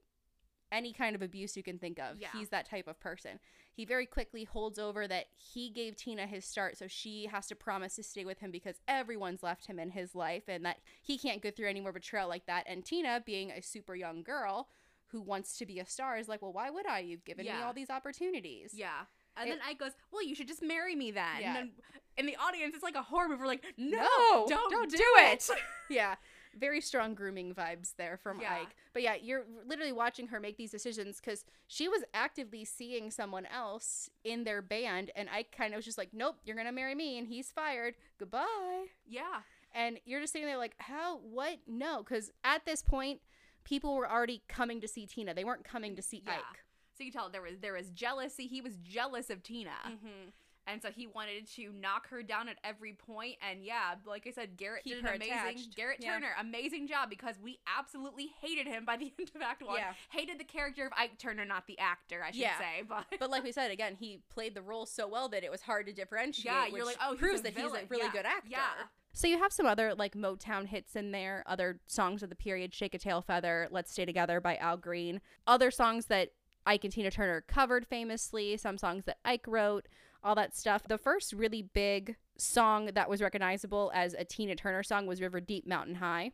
any 0.70 0.92
kind 0.92 1.16
of 1.16 1.22
abuse 1.22 1.56
you 1.56 1.62
can 1.62 1.78
think 1.78 1.98
of. 1.98 2.18
Yeah. 2.20 2.28
He's 2.32 2.50
that 2.50 2.68
type 2.68 2.88
of 2.88 3.00
person. 3.00 3.38
He 3.72 3.84
very 3.84 4.06
quickly 4.06 4.44
holds 4.44 4.78
over 4.78 5.06
that 5.06 5.26
he 5.36 5.70
gave 5.70 5.96
Tina 5.96 6.26
his 6.26 6.44
start, 6.44 6.76
so 6.76 6.86
she 6.88 7.26
has 7.26 7.46
to 7.46 7.54
promise 7.54 7.94
to 7.96 8.02
stay 8.02 8.24
with 8.24 8.40
him 8.40 8.50
because 8.50 8.76
everyone's 8.88 9.42
left 9.42 9.66
him 9.66 9.78
in 9.78 9.90
his 9.90 10.14
life 10.14 10.42
and 10.48 10.64
that 10.64 10.78
he 11.00 11.16
can't 11.16 11.40
go 11.40 11.50
through 11.50 11.68
any 11.68 11.80
more 11.80 11.92
betrayal 11.92 12.28
like 12.28 12.46
that. 12.46 12.64
And 12.66 12.84
Tina, 12.84 13.22
being 13.24 13.50
a 13.50 13.62
super 13.62 13.94
young 13.94 14.22
girl, 14.22 14.68
who 15.06 15.22
wants 15.22 15.56
to 15.58 15.64
be 15.64 15.78
a 15.78 15.86
star 15.86 16.18
is 16.18 16.28
like, 16.28 16.42
well, 16.42 16.52
why 16.52 16.70
would 16.70 16.86
I? 16.86 16.98
You've 16.98 17.24
given 17.24 17.46
me 17.46 17.52
all 17.64 17.72
these 17.72 17.88
opportunities. 17.88 18.72
Yeah. 18.74 19.04
And 19.38 19.48
It- 19.48 19.52
then 19.58 19.60
Ike 19.66 19.78
goes, 19.78 19.92
"Well, 20.10 20.22
you 20.22 20.34
should 20.34 20.48
just 20.48 20.62
marry 20.62 20.94
me 20.96 21.10
then." 21.10 21.40
Yeah. 21.40 21.48
And 21.48 21.56
then 21.56 21.72
in 22.16 22.26
the 22.26 22.36
audience, 22.36 22.74
it's 22.74 22.82
like 22.82 22.96
a 22.96 23.02
horror 23.02 23.28
movie. 23.28 23.40
We're 23.40 23.46
like, 23.46 23.64
"No, 23.76 23.98
No, 23.98 24.46
don't, 24.48 24.70
don't 24.70 24.90
do, 24.90 24.96
do 24.96 25.04
it." 25.18 25.48
yeah. 25.90 26.16
Very 26.56 26.80
strong 26.80 27.14
grooming 27.14 27.54
vibes 27.54 27.94
there 27.96 28.16
from 28.16 28.40
Yeah. 28.40 28.54
Ike. 28.62 28.74
But 28.92 29.02
yeah, 29.02 29.14
you're 29.14 29.44
literally 29.66 29.92
watching 29.92 30.26
her 30.28 30.40
make 30.40 30.56
these 30.56 30.70
decisions 30.72 31.20
because 31.20 31.44
she 31.68 31.86
was 31.88 32.02
actively 32.14 32.64
seeing 32.64 33.10
someone 33.12 33.46
else 33.46 34.10
in 34.24 34.42
their 34.44 34.60
band, 34.62 35.10
and 35.14 35.28
Ike 35.30 35.52
kind 35.56 35.72
of 35.74 35.78
was 35.78 35.84
just 35.84 35.98
like, 35.98 36.12
nope, 36.12 36.36
you're 36.44 36.56
going 36.56 36.66
to 36.66 36.72
marry 36.72 36.94
me, 36.96 37.18
and 37.18 37.28
he's 37.28 37.52
fired. 37.52 37.94
Goodbye. 38.18 38.86
yeah. 39.06 39.42
And 39.74 40.00
you're 40.06 40.20
just 40.20 40.32
sitting 40.32 40.48
there 40.48 40.56
like, 40.56 40.74
how? 40.78 41.18
What? 41.18 41.58
No. 41.68 41.98
Because 42.02 42.32
at 42.42 42.64
this 42.64 42.82
point, 42.82 43.20
people 43.64 43.94
were 43.94 44.10
already 44.10 44.42
coming 44.48 44.80
to 44.80 44.88
see 44.88 45.06
Tina. 45.06 45.34
They 45.34 45.44
weren't 45.44 45.62
coming 45.62 45.94
to 45.94 46.02
see 46.02 46.22
Yeah. 46.26 46.36
Ike. 46.38 46.64
So 46.98 47.04
you 47.04 47.12
can 47.12 47.20
tell 47.20 47.30
there 47.30 47.40
was 47.42 47.58
there 47.60 47.74
was 47.74 47.90
jealousy. 47.90 48.46
He 48.48 48.60
was 48.60 48.76
jealous 48.82 49.30
of 49.30 49.42
Tina, 49.42 49.70
Mm-hmm. 49.86 50.30
and 50.66 50.82
so 50.82 50.90
he 50.90 51.06
wanted 51.06 51.46
to 51.54 51.72
knock 51.72 52.08
her 52.10 52.22
down 52.22 52.48
at 52.48 52.56
every 52.64 52.92
point. 52.92 53.36
And 53.48 53.64
yeah, 53.64 53.94
like 54.04 54.26
I 54.26 54.32
said, 54.32 54.56
Garrett 54.56 54.84
Keep 54.84 54.96
did 54.96 55.04
an 55.04 55.14
amazing. 55.16 55.32
attached. 55.32 55.76
Garrett 55.76 55.98
Yeah. 56.02 56.14
Turner, 56.14 56.28
amazing 56.40 56.88
job 56.88 57.08
because 57.08 57.36
we 57.42 57.58
absolutely 57.78 58.30
hated 58.42 58.66
him 58.66 58.84
by 58.84 58.96
the 58.96 59.12
end 59.18 59.30
of 59.34 59.40
Act 59.42 59.62
One. 59.64 59.76
Yeah. 59.76 59.92
Hated 60.10 60.38
the 60.40 60.44
character 60.44 60.84
of 60.86 60.92
Ike 60.96 61.18
Turner, 61.18 61.44
not 61.44 61.66
the 61.66 61.78
actor, 61.78 62.22
I 62.22 62.32
should 62.32 62.40
Yeah. 62.40 62.58
say. 62.58 62.82
But 62.86 63.06
But 63.20 63.30
like 63.30 63.44
we 63.44 63.52
said, 63.52 63.70
again, 63.70 63.94
he 63.98 64.20
played 64.28 64.54
the 64.54 64.62
role 64.62 64.84
so 64.86 65.06
well 65.08 65.28
that 65.30 65.44
it 65.44 65.50
was 65.50 65.62
hard 65.62 65.86
to 65.86 65.92
differentiate. 65.92 66.44
yeah, 66.52 66.66
you're 66.66 66.84
like, 66.84 66.98
oh, 67.02 67.14
proves 67.16 67.40
a 67.40 67.44
that 67.44 67.54
villain. 67.54 67.82
he's 67.82 67.84
a 67.84 67.94
really 67.94 68.04
Yeah. 68.06 68.12
good 68.12 68.26
actor. 68.26 68.48
Yeah. 68.50 68.68
So 69.14 69.26
you 69.26 69.38
have 69.38 69.52
some 69.52 69.66
other 69.66 69.94
like 69.94 70.14
Motown 70.14 70.66
hits 70.66 70.94
in 70.94 71.12
there, 71.12 71.42
other 71.46 71.80
songs 71.86 72.22
of 72.22 72.28
the 72.28 72.36
period, 72.36 72.74
"Shake 72.74 72.94
a 72.94 72.98
Tail 72.98 73.20
Feather," 73.22 73.66
"Let's 73.70 73.90
Stay 73.90 74.04
Together" 74.04 74.38
by 74.40 74.56
Al 74.58 74.76
Green, 74.76 75.20
other 75.46 75.70
songs 75.70 76.06
that 76.06 76.32
Ike 76.68 76.84
and 76.84 76.92
Tina 76.92 77.10
Turner 77.10 77.40
covered 77.40 77.86
famously, 77.86 78.56
some 78.58 78.76
songs 78.76 79.04
that 79.06 79.18
Ike 79.24 79.46
wrote, 79.48 79.88
all 80.22 80.34
that 80.34 80.54
stuff. 80.54 80.82
The 80.86 80.98
first 80.98 81.32
really 81.32 81.62
big 81.62 82.16
song 82.36 82.90
that 82.94 83.08
was 83.08 83.22
recognizable 83.22 83.90
as 83.94 84.12
a 84.14 84.24
Tina 84.24 84.54
Turner 84.54 84.82
song 84.82 85.06
was 85.06 85.20
"River 85.22 85.40
Deep 85.40 85.66
Mountain 85.66 85.96
High." 85.96 86.32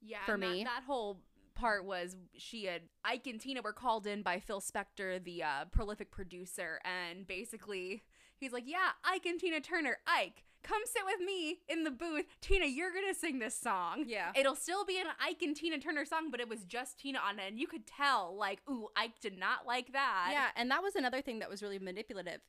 Yeah, 0.00 0.24
for 0.24 0.34
and 0.34 0.42
that- 0.42 0.52
me. 0.52 0.64
that, 0.64 0.82
whole 0.86 1.20
part 1.54 1.84
was 1.84 2.16
she 2.36 2.64
had 2.64 2.82
Ike 3.04 3.26
and 3.26 3.40
Tina 3.40 3.60
were 3.62 3.72
called 3.72 4.06
in 4.06 4.22
by 4.22 4.40
Phil 4.40 4.60
Spector, 4.60 5.22
the 5.22 5.42
uh, 5.42 5.64
prolific 5.66 6.10
producer, 6.10 6.80
and 6.84 7.26
basically 7.26 8.02
he's 8.38 8.52
like, 8.52 8.64
"Yeah, 8.66 8.90
Ike 9.04 9.26
and 9.26 9.38
Tina 9.38 9.60
Turner, 9.60 9.98
Ike, 10.06 10.44
come 10.66 10.82
sit 10.84 11.02
with 11.04 11.20
me 11.20 11.60
in 11.68 11.84
the 11.84 11.90
booth. 11.90 12.24
Tina, 12.40 12.66
you're 12.66 12.92
gonna 12.92 13.14
sing 13.14 13.38
this 13.38 13.58
song. 13.58 14.04
Yeah. 14.06 14.32
It'll 14.34 14.56
still 14.56 14.84
be 14.84 14.98
an 14.98 15.06
Ike 15.20 15.42
and 15.42 15.54
Tina 15.54 15.78
Turner 15.78 16.04
song, 16.04 16.30
but 16.30 16.40
it 16.40 16.48
was 16.48 16.64
just 16.64 16.98
Tina 16.98 17.18
on 17.18 17.38
it. 17.38 17.48
And 17.48 17.58
you 17.58 17.66
could 17.66 17.86
tell, 17.86 18.36
like, 18.36 18.60
ooh, 18.68 18.88
Ike 18.96 19.20
did 19.20 19.38
not 19.38 19.66
like 19.66 19.92
that. 19.92 20.30
Yeah, 20.32 20.48
and 20.56 20.70
that 20.70 20.82
was 20.82 20.96
another 20.96 21.22
thing 21.22 21.38
that 21.38 21.50
was 21.50 21.62
really 21.62 21.78
manipulative. 21.78 22.40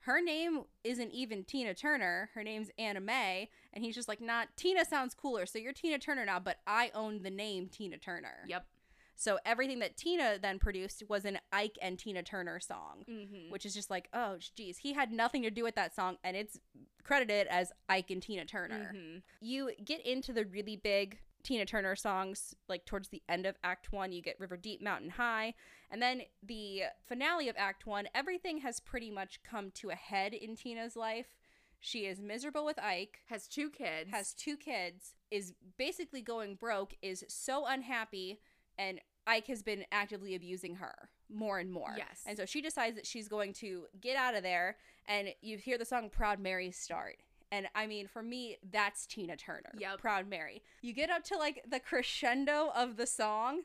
Her 0.00 0.20
name 0.20 0.64
isn't 0.82 1.12
even 1.12 1.44
Tina 1.44 1.74
Turner. 1.74 2.30
Her 2.34 2.42
name's 2.42 2.70
Anna 2.76 3.00
Mae, 3.00 3.48
and 3.72 3.84
he's 3.84 3.94
just 3.94 4.08
like, 4.08 4.20
"Not 4.20 4.48
Tina 4.56 4.84
sounds 4.84 5.14
cooler, 5.14 5.46
so 5.46 5.60
you're 5.60 5.72
Tina 5.72 5.98
Turner 5.98 6.24
now." 6.24 6.40
But 6.40 6.58
I 6.66 6.90
own 6.92 7.22
the 7.22 7.30
name 7.30 7.68
Tina 7.68 7.98
Turner. 7.98 8.44
Yep. 8.48 8.66
So 9.14 9.38
everything 9.44 9.78
that 9.80 9.96
Tina 9.96 10.38
then 10.40 10.58
produced 10.58 11.02
was 11.08 11.24
an 11.24 11.38
Ike 11.52 11.78
and 11.80 11.98
Tina 11.98 12.22
Turner 12.22 12.58
song, 12.60 13.04
Mm-hmm. 13.08 13.50
which 13.52 13.64
is 13.66 13.74
just 13.74 13.90
like, 13.90 14.08
oh, 14.12 14.36
geez, 14.56 14.78
he 14.78 14.92
had 14.94 15.12
nothing 15.12 15.42
to 15.42 15.50
do 15.50 15.62
with 15.62 15.74
that 15.76 15.94
song, 15.94 16.16
and 16.24 16.36
it's 16.36 16.58
credited 17.04 17.46
as 17.48 17.72
Ike 17.88 18.10
and 18.10 18.22
Tina 18.22 18.44
Turner. 18.44 18.92
Mm-hmm. 18.94 19.18
You 19.40 19.70
get 19.84 20.04
into 20.06 20.32
the 20.32 20.44
really 20.44 20.76
big 20.76 21.18
Tina 21.44 21.66
Turner 21.66 21.96
songs 21.96 22.54
like 22.68 22.84
towards 22.86 23.08
the 23.08 23.22
end 23.28 23.46
of 23.46 23.56
Act 23.64 23.92
One. 23.92 24.12
You 24.12 24.22
get 24.22 24.38
River 24.40 24.56
Deep, 24.56 24.80
Mountain 24.82 25.10
High, 25.10 25.54
and 25.90 26.00
then 26.00 26.22
the 26.42 26.82
finale 27.06 27.48
of 27.48 27.56
Act 27.58 27.86
One. 27.86 28.06
Everything 28.14 28.58
has 28.58 28.80
pretty 28.80 29.10
much 29.10 29.40
come 29.42 29.70
to 29.74 29.90
a 29.90 29.94
head 29.96 30.34
in 30.34 30.54
Tina's 30.56 30.96
life. 30.96 31.36
She 31.80 32.06
is 32.06 32.20
miserable 32.20 32.64
with 32.64 32.78
Ike 32.78 33.18
Has 33.28 33.48
two 33.48 33.68
kids. 33.68 34.10
has 34.12 34.32
two 34.34 34.56
kids, 34.56 35.14
is 35.32 35.52
basically 35.76 36.22
going 36.22 36.54
broke, 36.54 36.94
is 37.02 37.24
so 37.28 37.66
unhappy, 37.66 38.38
and 38.78 39.00
Ike 39.26 39.46
has 39.48 39.62
been 39.62 39.84
actively 39.92 40.34
abusing 40.34 40.76
her 40.76 41.08
more 41.32 41.58
and 41.58 41.70
more. 41.70 41.94
Yes. 41.96 42.22
And 42.26 42.36
so 42.36 42.44
she 42.44 42.60
decides 42.60 42.96
that 42.96 43.06
she's 43.06 43.28
going 43.28 43.52
to 43.54 43.84
get 44.00 44.16
out 44.16 44.34
of 44.34 44.42
there, 44.42 44.76
and 45.06 45.28
you 45.40 45.56
hear 45.58 45.78
the 45.78 45.84
song 45.84 46.10
Proud 46.10 46.38
Mary 46.40 46.70
start. 46.70 47.16
And 47.50 47.68
I 47.74 47.86
mean, 47.86 48.06
for 48.08 48.22
me, 48.22 48.56
that's 48.70 49.06
Tina 49.06 49.36
Turner. 49.36 49.72
Yeah. 49.78 49.96
Proud 49.98 50.28
Mary. 50.28 50.62
You 50.80 50.92
get 50.92 51.10
up 51.10 51.22
to 51.24 51.36
like 51.36 51.64
the 51.68 51.80
crescendo 51.80 52.70
of 52.74 52.96
the 52.96 53.06
song, 53.06 53.60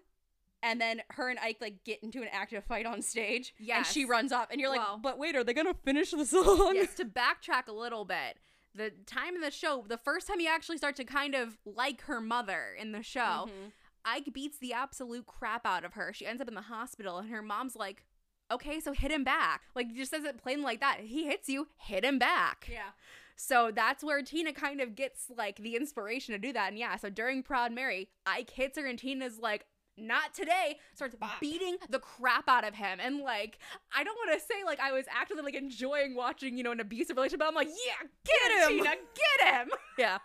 and 0.64 0.80
then 0.82 1.02
her 1.12 1.30
and 1.30 1.40
Ike 1.40 1.58
like 1.62 1.84
get 1.84 2.04
into 2.04 2.22
an 2.22 2.28
active 2.32 2.64
fight 2.66 2.86
on 2.86 3.02
stage. 3.02 3.54
And 3.74 3.86
she 3.86 4.06
runs 4.06 4.32
off, 4.32 4.48
and 4.52 4.60
you're 4.62 4.70
like, 4.70 4.80
Well- 4.80 5.00
but 5.02 5.18
wait, 5.18 5.36
are 5.36 5.44
they 5.44 5.54
gonna 5.54 5.74
finish 5.74 6.12
the 6.12 6.26
song? 6.26 6.74
yes, 6.76 6.94
to 6.96 7.06
backtrack 7.06 7.68
a 7.68 7.72
little 7.74 8.06
bit, 8.06 8.38
the 8.76 8.92
time 9.06 9.36
in 9.36 9.42
the 9.42 9.52
show, 9.52 9.84
the 9.88 9.98
first 9.98 10.28
time 10.28 10.40
you 10.40 10.48
actually 10.50 10.78
start 10.78 10.96
to 10.98 11.04
kind 11.04 11.34
of 11.36 11.58
like 11.66 12.02
her 12.02 12.22
mother 12.22 12.76
in 12.80 12.92
the 12.92 13.02
show, 13.04 13.50
Mhm. 13.50 13.72
Ike 14.08 14.34
beats 14.34 14.58
the 14.58 14.74
absolute 14.74 15.26
crap 15.28 15.66
out 15.66 15.84
of 15.84 15.94
her. 15.94 16.14
She 16.14 16.26
ends 16.26 16.42
up 16.42 16.48
in 16.48 16.56
the 16.56 16.62
hospital, 16.62 17.18
and 17.18 17.30
her 17.30 17.42
mom's 17.42 17.76
like, 17.76 18.06
okay, 18.50 18.80
so 18.80 18.94
hit 18.94 19.12
him 19.12 19.24
back. 19.26 19.64
Like, 19.76 19.94
just 19.94 20.12
says 20.12 20.24
it 20.24 20.42
plain 20.42 20.62
like 20.64 20.80
that. 20.80 21.02
He 21.02 21.26
hits 21.26 21.50
you, 21.50 21.68
hit 21.76 22.06
him 22.06 22.18
back. 22.18 22.70
Yeah. 22.72 22.92
So 23.36 23.72
that's 23.76 24.04
where 24.04 24.22
Tina 24.24 24.54
kind 24.54 24.82
of 24.82 24.96
gets 24.96 25.26
like 25.38 25.58
the 25.58 25.76
inspiration 25.76 26.34
to 26.34 26.40
do 26.40 26.54
that. 26.54 26.70
And 26.70 26.80
yeah, 26.80 26.96
so 26.96 27.10
during 27.10 27.44
Proud 27.44 27.72
Mary, 27.72 28.10
Ike 28.26 28.50
hits 28.50 28.78
her, 28.80 28.86
and 28.88 28.98
Tina's 28.98 29.38
like, 29.40 29.66
not 30.00 30.32
today 30.34 30.78
starts 30.94 31.16
Bop. 31.16 31.40
beating 31.42 31.76
the 31.90 31.98
crap 31.98 32.48
out 32.48 32.64
of 32.64 32.76
him 32.76 33.00
and 33.02 33.18
like 33.22 33.58
i 33.96 34.04
don't 34.04 34.16
want 34.16 34.40
to 34.40 34.46
say 34.46 34.64
like 34.64 34.80
i 34.80 34.92
was 34.92 35.06
actively 35.10 35.42
like 35.42 35.56
enjoying 35.56 36.14
watching 36.16 36.56
you 36.56 36.64
know 36.64 36.72
an 36.72 36.80
abusive 36.80 37.16
relationship 37.16 37.40
but 37.40 37.48
i'm 37.48 37.56
like 37.56 37.68
yeah 37.68 38.08
get, 38.24 38.36
Get 38.48 38.70
him 38.70 38.78
him. 38.78 38.84
tina 38.84 38.96
get 39.40 39.54
him 39.56 39.70
yeah. 39.98 40.18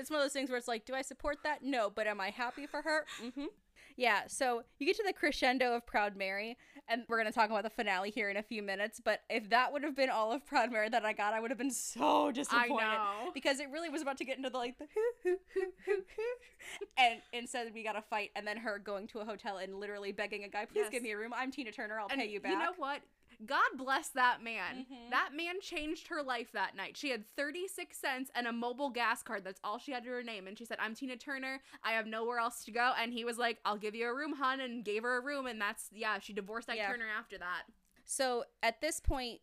It's 0.00 0.10
one 0.10 0.18
of 0.20 0.24
those 0.24 0.32
things 0.32 0.48
where 0.50 0.58
it's 0.58 0.68
like, 0.68 0.84
do 0.86 0.94
I 0.94 1.02
support 1.02 1.38
that? 1.44 1.62
No, 1.62 1.90
but 1.90 2.06
am 2.06 2.20
I 2.20 2.30
happy 2.30 2.66
for 2.66 2.82
her? 2.82 3.04
Mm-hmm. 3.22 3.46
Yeah, 3.96 4.20
so 4.28 4.62
you 4.78 4.86
get 4.86 4.96
to 4.96 5.02
the 5.06 5.12
crescendo 5.12 5.74
of 5.74 5.84
Proud 5.84 6.16
Mary, 6.16 6.56
and 6.88 7.02
we're 7.08 7.18
going 7.18 7.26
to 7.26 7.34
talk 7.34 7.50
about 7.50 7.64
the 7.64 7.70
finale 7.70 8.10
here 8.10 8.30
in 8.30 8.36
a 8.38 8.42
few 8.42 8.62
minutes. 8.62 8.98
But 9.04 9.20
if 9.28 9.50
that 9.50 9.72
would 9.72 9.82
have 9.82 9.94
been 9.94 10.08
all 10.08 10.32
of 10.32 10.46
Proud 10.46 10.72
Mary 10.72 10.88
that 10.88 11.04
I 11.04 11.12
got, 11.12 11.34
I 11.34 11.40
would 11.40 11.50
have 11.50 11.58
been 11.58 11.70
so 11.70 12.30
disappointed. 12.32 12.98
Because 13.34 13.60
it 13.60 13.68
really 13.70 13.90
was 13.90 14.00
about 14.00 14.16
to 14.18 14.24
get 14.24 14.38
into 14.38 14.48
the 14.48 14.56
like, 14.56 14.78
the 14.78 14.86
hoo, 14.94 15.00
hoo, 15.30 15.36
hoo, 15.54 15.72
hoo, 15.84 15.92
hoo. 16.16 16.86
and 16.96 17.20
instead 17.34 17.70
we 17.74 17.82
got 17.82 17.96
a 17.96 18.02
fight, 18.02 18.30
and 18.34 18.46
then 18.46 18.56
her 18.56 18.78
going 18.78 19.06
to 19.08 19.18
a 19.18 19.24
hotel 19.24 19.58
and 19.58 19.78
literally 19.78 20.12
begging 20.12 20.44
a 20.44 20.48
guy, 20.48 20.64
please 20.64 20.82
Yes. 20.84 20.90
give 20.90 21.02
me 21.02 21.10
a 21.10 21.18
room. 21.18 21.34
I'm 21.36 21.50
Tina 21.50 21.70
Turner. 21.72 22.00
I'll 22.00 22.06
and 22.10 22.20
pay 22.20 22.28
you 22.28 22.40
back. 22.40 22.52
you 22.52 22.58
know 22.58 22.72
what 22.78 23.02
god 23.46 23.70
bless 23.76 24.08
that 24.10 24.42
man. 24.42 24.86
Mhm. 24.90 25.10
that 25.10 25.30
man 25.34 25.60
changed 25.60 26.08
her 26.08 26.22
life 26.22 26.52
that 26.52 26.74
night. 26.76 26.96
She 26.96 27.10
had 27.10 27.24
36 27.36 27.96
cents 27.98 28.30
and 28.34 28.46
a 28.46 28.52
mobile 28.52 28.90
gas 28.90 29.22
card. 29.22 29.44
That's 29.44 29.60
all 29.64 29.78
she 29.78 29.92
had 29.92 30.04
to 30.04 30.10
her 30.10 30.22
name. 30.22 30.46
And 30.46 30.58
she 30.58 30.64
said 30.64 30.78
i'm 30.80 30.94
tina 30.94 31.16
turner. 31.16 31.60
I 31.82 31.92
have 31.92 32.06
nowhere 32.06 32.38
else 32.38 32.64
to 32.64 32.70
go. 32.72 32.92
And 33.00 33.12
he 33.12 33.24
was 33.24 33.38
like 33.38 33.58
i'll 33.64 33.76
give 33.78 33.94
you 33.94 34.08
a 34.08 34.14
room 34.14 34.34
hun 34.34 34.60
and 34.60 34.84
gave 34.84 35.02
her 35.02 35.16
a 35.16 35.20
room. 35.22 35.46
And 35.46 35.60
that's 35.60 35.88
yeah 35.92 36.18
she 36.18 36.32
divorced 36.32 36.68
ike 36.68 36.76
Yeah. 36.76 36.90
turner 36.90 37.08
after 37.18 37.38
that. 37.38 37.62
So 38.04 38.44
at 38.62 38.80
this 38.80 39.00
point, 39.00 39.40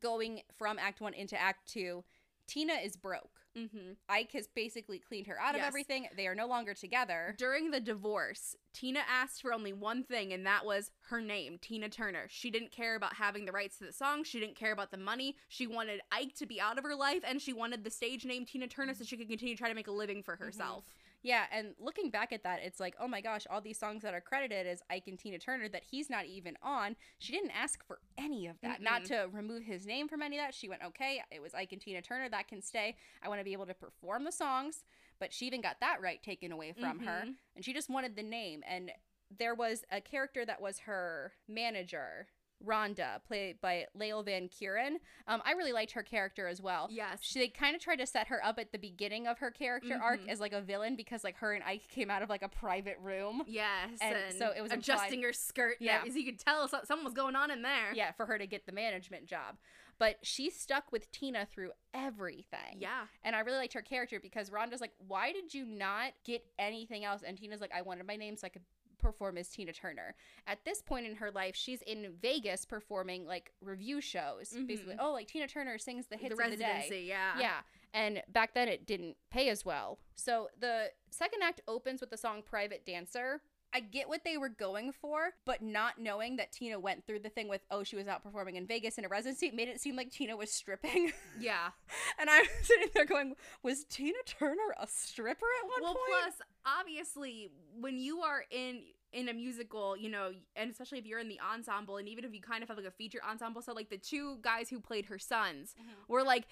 going 0.00 0.42
from 0.56 0.78
Act 0.78 1.00
One 1.00 1.14
into 1.14 1.40
Act 1.40 1.68
Two, 1.68 2.04
Tina 2.46 2.74
is 2.74 2.96
broke. 2.96 3.40
Mm-hmm. 3.58 3.92
Ike 4.08 4.32
has 4.32 4.46
basically 4.46 4.98
cleaned 4.98 5.26
her 5.26 5.38
out 5.40 5.54
of 5.54 5.60
everything. 5.60 6.06
They 6.16 6.26
are 6.26 6.34
no 6.34 6.46
longer 6.46 6.74
together. 6.74 7.34
During 7.38 7.70
the 7.70 7.80
divorce, 7.80 8.56
Tina 8.72 9.00
asked 9.08 9.42
for 9.42 9.52
only 9.52 9.72
one 9.72 10.04
thing, 10.04 10.32
and 10.32 10.46
that 10.46 10.64
was 10.64 10.90
her 11.08 11.20
name, 11.20 11.58
Tina 11.60 11.88
Turner. 11.88 12.26
She 12.28 12.50
didn't 12.50 12.72
care 12.72 12.94
about 12.94 13.14
having 13.14 13.44
the 13.44 13.52
rights 13.52 13.78
to 13.78 13.84
the 13.84 13.92
song. 13.92 14.24
She 14.24 14.40
didn't 14.40 14.56
care 14.56 14.72
about 14.72 14.90
the 14.90 14.96
money. 14.96 15.36
She 15.48 15.66
wanted 15.66 16.00
Ike 16.12 16.34
to 16.36 16.46
be 16.46 16.60
out 16.60 16.78
of 16.78 16.84
her 16.84 16.94
life, 16.94 17.22
and 17.26 17.40
she 17.40 17.52
wanted 17.52 17.84
the 17.84 17.90
stage 17.90 18.24
name 18.24 18.44
Tina 18.44 18.68
Turner 18.68 18.94
so 18.94 19.04
she 19.04 19.16
could 19.16 19.28
continue 19.28 19.54
to 19.54 19.58
try 19.58 19.68
to 19.68 19.74
make 19.74 19.88
a 19.88 19.92
living 19.92 20.22
for 20.22 20.36
herself. 20.36 20.84
Yeah, 21.22 21.44
and 21.50 21.74
looking 21.78 22.10
back 22.10 22.32
at 22.32 22.44
that, 22.44 22.60
it's 22.62 22.78
like, 22.78 22.94
oh 23.00 23.08
my 23.08 23.20
gosh, 23.20 23.46
all 23.50 23.60
these 23.60 23.78
songs 23.78 24.02
that 24.02 24.14
are 24.14 24.20
credited 24.20 24.66
as 24.66 24.82
Ike 24.88 25.08
and 25.08 25.18
Tina 25.18 25.38
Turner 25.38 25.68
that 25.68 25.82
he's 25.90 26.08
not 26.08 26.26
even 26.26 26.56
on. 26.62 26.96
She 27.18 27.32
didn't 27.32 27.50
ask 27.50 27.84
for 27.84 27.98
any 28.16 28.46
of 28.46 28.60
that. 28.62 28.80
Not 28.80 29.04
to 29.06 29.28
remove 29.32 29.64
his 29.64 29.84
name 29.86 30.08
from 30.08 30.22
any 30.22 30.38
of 30.38 30.44
that. 30.44 30.54
She 30.54 30.68
went, 30.68 30.82
okay, 30.84 31.22
it 31.30 31.42
was 31.42 31.54
Ike 31.54 31.72
and 31.72 31.80
Tina 31.80 32.02
Turner. 32.02 32.28
That 32.28 32.46
can 32.48 32.62
stay. 32.62 32.96
I 33.22 33.28
want 33.28 33.40
to 33.40 33.44
be 33.44 33.52
able 33.52 33.66
to 33.66 33.74
perform 33.74 34.24
the 34.24 34.32
songs. 34.32 34.84
But 35.18 35.32
she 35.32 35.46
even 35.46 35.60
got 35.60 35.80
that 35.80 36.00
right 36.00 36.22
taken 36.22 36.52
away 36.52 36.72
from 36.72 37.00
her. 37.00 37.24
Mhm. 37.26 37.34
And 37.56 37.64
she 37.64 37.72
just 37.72 37.90
wanted 37.90 38.14
the 38.14 38.22
name. 38.22 38.62
And 38.66 38.92
there 39.36 39.54
was 39.54 39.84
a 39.90 40.00
character 40.00 40.46
that 40.46 40.60
was 40.60 40.80
her 40.80 41.32
manager. 41.48 42.28
Rhonda, 42.66 43.22
played 43.26 43.60
by 43.60 43.86
Lael 43.94 44.22
Van 44.22 44.48
Keuren. 44.48 44.96
Um, 45.26 45.40
I 45.44 45.52
really 45.52 45.72
liked 45.72 45.92
her 45.92 46.02
character 46.02 46.46
as 46.48 46.60
well. 46.60 46.88
Yes. 46.90 47.18
She, 47.22 47.38
they 47.38 47.48
kind 47.48 47.76
of 47.76 47.80
tried 47.82 47.96
to 47.96 48.06
set 48.06 48.28
her 48.28 48.44
up 48.44 48.58
at 48.58 48.72
the 48.72 48.78
beginning 48.78 49.26
of 49.26 49.38
her 49.38 49.50
character 49.50 49.98
arc 50.02 50.20
Mhm. 50.20 50.28
as 50.28 50.40
like 50.40 50.52
a 50.52 50.60
villain 50.60 50.96
because 50.96 51.22
like 51.24 51.36
her 51.38 51.52
and 51.52 51.62
Ike 51.64 51.88
came 51.88 52.10
out 52.10 52.22
of 52.22 52.28
like 52.28 52.42
a 52.42 52.48
private 52.48 52.98
room. 53.00 53.42
Yes. 53.46 53.98
And 54.00 54.16
so 54.36 54.52
it 54.56 54.60
was 54.60 54.72
adjusting 54.72 55.22
her 55.22 55.32
skirt. 55.32 55.76
Yeah. 55.80 56.02
Yeah. 56.02 56.08
As 56.08 56.16
you 56.16 56.24
could 56.24 56.38
tell, 56.38 56.66
so- 56.68 56.80
something 56.84 57.04
was 57.04 57.14
going 57.14 57.36
on 57.36 57.50
in 57.50 57.62
there. 57.62 57.92
Yeah, 57.94 58.12
for 58.12 58.26
her 58.26 58.38
to 58.38 58.46
get 58.46 58.66
the 58.66 58.72
management 58.72 59.26
job. 59.26 59.56
But 59.98 60.18
she 60.22 60.48
stuck 60.50 60.92
with 60.92 61.10
Tina 61.10 61.44
through 61.46 61.72
everything. 61.92 62.76
Yeah. 62.78 63.06
And 63.24 63.34
I 63.34 63.40
really 63.40 63.58
liked 63.58 63.72
her 63.74 63.82
character 63.82 64.20
because 64.20 64.48
Rhonda's 64.50 64.80
like, 64.80 64.92
why 65.06 65.32
did 65.32 65.52
you 65.54 65.64
not 65.64 66.12
get 66.24 66.44
anything 66.58 67.04
else? 67.04 67.22
And 67.26 67.36
Tina's 67.36 67.60
like, 67.60 67.72
I 67.74 67.82
wanted 67.82 68.06
my 68.06 68.14
name 68.16 68.36
so 68.36 68.46
I 68.46 68.50
could 68.50 68.62
perform 68.98 69.38
as 69.38 69.48
Tina 69.48 69.72
Turner. 69.72 70.14
At 70.46 70.64
this 70.64 70.82
point 70.82 71.06
in 71.06 71.16
her 71.16 71.30
life, 71.30 71.54
she's 71.54 71.82
in 71.82 72.14
Vegas 72.20 72.64
performing 72.64 73.26
like 73.26 73.52
review 73.60 74.00
shows. 74.00 74.50
Mm-hmm. 74.50 74.66
Basically, 74.66 74.96
oh, 74.98 75.12
like 75.12 75.28
Tina 75.28 75.48
Turner 75.48 75.78
sings 75.78 76.06
the 76.06 76.16
hits 76.16 76.36
the 76.36 76.44
of 76.44 76.50
the 76.50 76.56
day. 76.56 77.04
Yeah. 77.06 77.38
Yeah. 77.38 77.56
And 77.94 78.22
back 78.28 78.54
then 78.54 78.68
it 78.68 78.86
didn't 78.86 79.16
pay 79.30 79.48
as 79.48 79.64
well. 79.64 79.98
So 80.14 80.48
the 80.58 80.90
second 81.10 81.42
act 81.42 81.60
opens 81.66 82.00
with 82.00 82.10
the 82.10 82.16
song 82.16 82.42
Private 82.42 82.84
Dancer. 82.84 83.40
I 83.74 83.80
get 83.80 84.08
what 84.08 84.24
they 84.24 84.38
were 84.38 84.48
going 84.48 84.92
for, 84.92 85.30
but 85.44 85.62
not 85.62 85.98
knowing 85.98 86.36
that 86.36 86.52
Tina 86.52 86.78
went 86.80 87.06
through 87.06 87.20
the 87.20 87.28
thing 87.28 87.48
with, 87.48 87.60
oh, 87.70 87.82
she 87.82 87.96
was 87.96 88.08
out 88.08 88.22
performing 88.22 88.56
in 88.56 88.66
Vegas 88.66 88.98
in 88.98 89.04
a 89.04 89.08
residency 89.08 89.50
made 89.50 89.68
it 89.68 89.80
seem 89.80 89.96
like 89.96 90.10
Tina 90.10 90.36
was 90.36 90.50
stripping. 90.52 91.12
Yeah. 91.40 91.70
and 92.18 92.28
I'm 92.28 92.46
sitting 92.62 92.88
there 92.94 93.04
going, 93.04 93.34
was 93.62 93.84
Tina 93.84 94.18
Turner 94.26 94.74
a 94.80 94.86
stripper 94.86 95.46
at 95.62 95.68
one 95.68 95.82
well 95.82 95.94
point? 95.94 96.06
Well, 96.10 96.20
plus 96.22 96.34
obviously 96.66 97.50
when 97.78 97.98
you 97.98 98.20
are 98.20 98.44
in 98.50 98.80
in 99.12 99.28
a 99.28 99.32
musical 99.32 99.96
you 99.96 100.10
know 100.10 100.32
and 100.54 100.70
especially 100.70 100.98
if 100.98 101.06
you're 101.06 101.18
in 101.18 101.28
the 101.28 101.40
ensemble 101.40 101.96
and 101.96 102.06
even 102.08 102.24
if 102.24 102.34
you 102.34 102.40
kind 102.42 102.62
of 102.62 102.68
have 102.68 102.76
like 102.76 102.86
a 102.86 102.90
feature 102.90 103.20
ensemble 103.28 103.62
so 103.62 103.72
like 103.72 103.88
the 103.88 103.96
two 103.96 104.36
guys 104.42 104.68
who 104.68 104.78
played 104.80 105.06
her 105.06 105.18
sons 105.18 105.74
Mhm. 105.80 105.84
were 106.08 106.22
like 106.22 106.44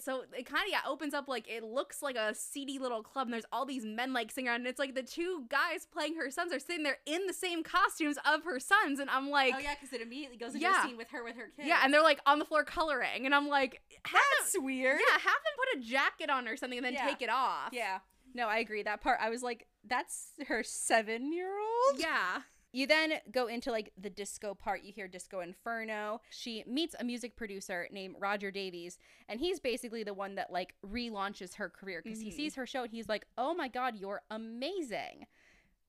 so 0.00 0.24
it 0.36 0.44
kind 0.44 0.64
of 0.64 0.70
yeah 0.70 0.80
opens 0.86 1.14
up 1.14 1.28
like 1.28 1.48
it 1.48 1.64
looks 1.64 2.02
like 2.02 2.16
a 2.16 2.34
seedy 2.34 2.78
little 2.78 3.02
club 3.02 3.26
and 3.26 3.32
there's 3.32 3.46
all 3.52 3.64
these 3.64 3.84
men 3.86 4.12
like 4.12 4.30
singing 4.30 4.48
around 4.48 4.56
and 4.60 4.66
it's 4.66 4.78
like 4.78 4.94
the 4.94 5.02
two 5.02 5.44
guys 5.48 5.86
playing 5.90 6.14
her 6.16 6.30
sons 6.30 6.52
are 6.52 6.58
sitting 6.58 6.82
there 6.82 6.98
in 7.06 7.26
the 7.26 7.32
same 7.32 7.62
costumes 7.62 8.18
of 8.30 8.44
her 8.44 8.60
sons 8.60 9.00
and 9.00 9.08
i'm 9.08 9.30
like 9.30 9.54
oh, 9.56 9.58
yeah, 9.58 9.74
because 9.74 9.92
it 9.92 10.02
immediately 10.02 10.36
goes 10.36 10.54
into 10.54 10.66
Yeah. 10.66 10.84
a 10.84 10.86
scene 10.86 10.96
with 10.98 11.08
her 11.10 11.24
with 11.24 11.36
her 11.36 11.48
kids. 11.56 11.66
yeah 11.66 11.80
and 11.82 11.92
they're 11.92 12.02
like 12.02 12.20
on 12.26 12.38
the 12.38 12.44
floor 12.44 12.64
coloring 12.64 13.24
and 13.24 13.34
i'm 13.34 13.48
like 13.48 13.80
that's 14.04 14.56
weird. 14.58 14.98
yeah 15.00 15.12
have 15.14 15.22
them 15.22 15.54
put 15.56 15.78
a 15.80 15.84
jacket 15.88 16.28
on 16.30 16.46
or 16.46 16.56
something 16.56 16.78
and 16.78 16.84
then 16.84 16.92
Yeah. 16.92 17.06
take 17.06 17.22
it 17.22 17.30
off 17.30 17.70
Yeah. 17.72 18.00
No, 18.34 18.46
I 18.46 18.58
agree. 18.58 18.82
That 18.82 19.00
part, 19.00 19.18
I 19.22 19.30
was 19.30 19.42
like, 19.42 19.66
that's 19.88 20.32
her 20.48 20.62
seven 20.62 21.32
year 21.32 21.50
old? 21.58 21.98
yeah 22.00 22.42
You 22.72 22.86
then 22.86 23.14
go 23.32 23.46
into 23.46 23.70
like 23.72 23.92
the 23.96 24.10
disco 24.10 24.54
part. 24.54 24.82
You 24.82 24.92
hear 24.92 25.08
Disco 25.08 25.40
Inferno. 25.40 26.20
She 26.30 26.64
meets 26.66 26.94
a 27.00 27.04
music 27.04 27.34
producer 27.34 27.88
named 27.90 28.16
Roger 28.20 28.50
Davies, 28.50 28.98
and 29.28 29.40
he's 29.40 29.58
basically 29.58 30.02
the 30.04 30.12
one 30.14 30.34
that 30.34 30.52
like 30.52 30.74
relaunches 30.86 31.54
her 31.54 31.70
career 31.70 32.02
because 32.04 32.20
he 32.20 32.28
Mhm. 32.30 32.36
sees 32.36 32.54
her 32.56 32.66
show 32.66 32.82
and 32.82 32.92
he's 32.92 33.08
like, 33.08 33.26
"Oh 33.38 33.54
my 33.54 33.68
god, 33.68 33.96
you're 33.96 34.22
amazing. 34.30 35.26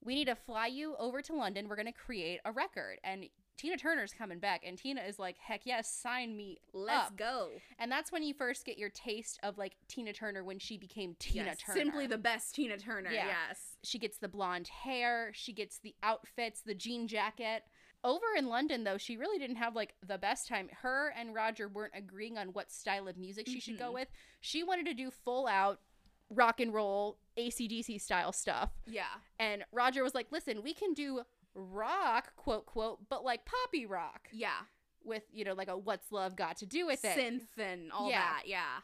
We 0.02 0.16
need 0.16 0.26
to 0.28 0.36
fly 0.36 0.68
you 0.68 0.96
over 0.96 1.22
to 1.22 1.34
London. 1.36 1.68
We're 1.68 1.76
going 1.76 1.86
to 1.94 2.06
create 2.08 2.40
a 2.46 2.52
record." 2.54 3.00
And 3.04 3.28
Tina 3.60 3.76
Turner's 3.78 4.14
coming 4.14 4.40
back. 4.40 4.64
And 4.66 4.78
Tina 4.78 5.02
is 5.02 5.20
like, 5.20 5.38
heck 5.38 5.62
yes, 5.66 5.92
sign 5.92 6.36
me 6.38 6.60
Let's 6.74 7.08
up. 7.08 7.18
go. 7.18 7.50
And 7.78 7.92
that's 7.92 8.10
when 8.12 8.24
you 8.24 8.34
first 8.34 8.66
get 8.66 8.78
your 8.78 8.90
taste 8.90 9.38
of 9.44 9.58
like 9.58 9.76
Tina 9.90 10.14
Turner 10.14 10.44
when 10.46 10.60
she 10.60 10.78
became 10.78 11.16
Tina 11.20 11.46
Yes, 11.46 11.58
Turner. 11.58 11.78
Simply 11.80 12.08
the 12.08 12.18
best 12.18 12.56
Tina 12.56 12.78
Turner. 12.78 13.12
Yeah. 13.12 13.28
Yes. 13.28 13.78
she 13.84 14.00
gets 14.00 14.18
the 14.18 14.30
blonde 14.30 14.70
hair, 14.70 15.32
she 15.34 15.52
gets 15.52 15.80
the 15.80 15.94
outfits, 16.02 16.62
the 16.62 16.74
jean 16.74 17.08
jacket. 17.08 17.64
Over 18.02 18.26
in 18.38 18.48
London 18.48 18.86
though, 18.86 18.98
she 18.98 19.18
really 19.18 19.38
didn't 19.40 19.58
have 19.58 19.76
like 19.76 19.94
the 20.08 20.18
best 20.18 20.48
time. 20.48 20.70
Her 20.82 21.14
and 21.18 21.36
Roger 21.36 21.68
weren't 21.68 21.94
agreeing 21.96 22.38
on 22.38 22.54
what 22.54 22.72
style 22.72 23.10
of 23.10 23.18
music 23.18 23.46
she 23.48 23.60
should 23.60 23.78
go 23.78 23.90
Mhm. 23.92 23.96
with. 23.96 24.08
She 24.40 24.64
wanted 24.64 24.86
to 24.86 24.94
do 24.94 25.12
full 25.12 25.48
out 25.48 25.82
rock 26.30 26.60
and 26.62 26.74
roll 26.74 27.18
ACDC 27.38 27.98
style 28.00 28.32
stuff. 28.32 28.72
Yeah. 28.86 29.08
And 29.40 29.66
Roger 29.74 30.04
was 30.04 30.14
like, 30.16 30.32
"Listen, 30.32 30.62
we 30.62 30.74
can 30.74 30.94
do 30.94 31.24
rock, 31.54 32.36
quote 32.36 32.66
quote, 32.66 33.10
but 33.10 33.24
like 33.24 33.46
poppy 33.46 33.86
rock 33.86 34.30
Yeah. 34.32 34.62
with, 35.04 35.24
you 35.32 35.44
know, 35.46 35.54
like 35.54 35.68
a 35.68 35.78
what's 35.78 36.12
love 36.12 36.36
got 36.36 36.58
to 36.58 36.66
do 36.66 36.86
with 36.86 37.04
it." 37.04 37.18
Synth 37.18 37.58
and 37.58 37.92
all 37.92 38.10
Yeah. 38.10 38.20
that. 38.20 38.44
Yeah. 38.48 38.82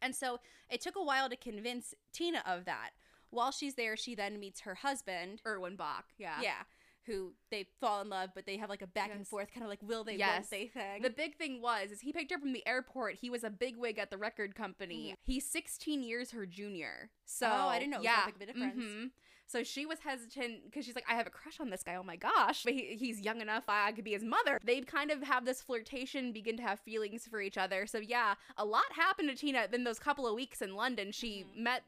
And 0.00 0.14
so 0.14 0.38
it 0.70 0.80
took 0.80 0.96
a 0.96 1.02
while 1.02 1.28
to 1.28 1.36
convince 1.36 1.94
Tina 2.12 2.42
of 2.46 2.64
that. 2.66 2.90
While 3.30 3.50
she's 3.50 3.74
there, 3.74 3.96
she 3.96 4.14
then 4.14 4.38
meets 4.40 4.60
her 4.60 4.76
husband. 4.76 5.42
Erwin 5.46 5.76
Bach. 5.76 6.06
Yeah. 6.16 6.40
Yeah. 6.40 6.62
Who 7.06 7.34
they 7.50 7.64
fall 7.80 8.02
in 8.02 8.10
love, 8.10 8.30
but 8.34 8.44
they 8.44 8.58
have 8.58 8.68
like 8.68 8.82
a 8.82 8.86
back 8.86 9.10
and 9.10 9.26
forth 9.26 9.50
kind 9.50 9.64
of 9.64 9.70
like 9.70 9.82
will 9.82 10.04
they, 10.04 10.18
won't 10.18 10.50
they 10.50 10.66
thing. 10.68 11.00
The 11.02 11.08
big 11.10 11.36
thing 11.36 11.60
was 11.62 11.90
is 11.90 12.00
he 12.02 12.12
picked 12.12 12.30
her 12.30 12.38
from 12.38 12.52
the 12.52 12.66
airport. 12.66 13.14
He 13.16 13.30
was 13.30 13.44
a 13.44 13.50
bigwig 13.50 13.98
at 13.98 14.10
the 14.10 14.18
record 14.18 14.54
company. 14.54 15.14
He's 15.24 15.46
16 15.50 16.02
years 16.02 16.32
her 16.32 16.44
junior. 16.46 17.10
So 17.24 17.46
Mm-hmm. 17.46 17.62
Oh, 17.64 17.68
I 17.68 17.78
didn't 17.78 17.90
know 17.92 17.96
it 17.96 18.00
was 18.00 18.04
yeah. 18.04 18.26
big 18.26 18.34
of 18.36 18.40
a 18.42 18.46
difference. 18.46 18.84
Mhm. 18.84 19.10
So 19.48 19.62
she 19.64 19.86
was 19.86 19.98
hesitant 20.00 20.64
because 20.66 20.84
she's 20.84 20.94
like, 20.94 21.06
I 21.10 21.14
have 21.14 21.26
a 21.26 21.30
crush 21.30 21.58
on 21.58 21.70
this 21.70 21.82
guy. 21.82 21.94
Oh 21.96 22.02
my 22.02 22.16
gosh, 22.16 22.64
but 22.64 22.74
he, 22.74 22.96
he's 22.98 23.18
young 23.20 23.40
enough. 23.40 23.64
I, 23.66 23.88
I 23.88 23.92
could 23.92 24.04
be 24.04 24.12
his 24.12 24.22
mother. 24.22 24.60
They 24.62 24.82
kind 24.82 25.10
of 25.10 25.22
have 25.22 25.46
this 25.46 25.62
flirtation, 25.62 26.32
begin 26.32 26.58
to 26.58 26.62
have 26.62 26.80
feelings 26.80 27.26
for 27.26 27.40
each 27.40 27.56
other. 27.56 27.86
So 27.86 27.98
yeah, 27.98 28.34
a 28.58 28.64
lot 28.64 28.84
happened 28.92 29.30
to 29.30 29.34
Tina 29.34 29.66
in 29.72 29.84
those 29.84 29.98
couple 29.98 30.26
of 30.26 30.34
weeks 30.34 30.60
in 30.60 30.76
London. 30.76 31.12
She 31.12 31.44
Mhm. 31.56 31.62
met. 31.62 31.82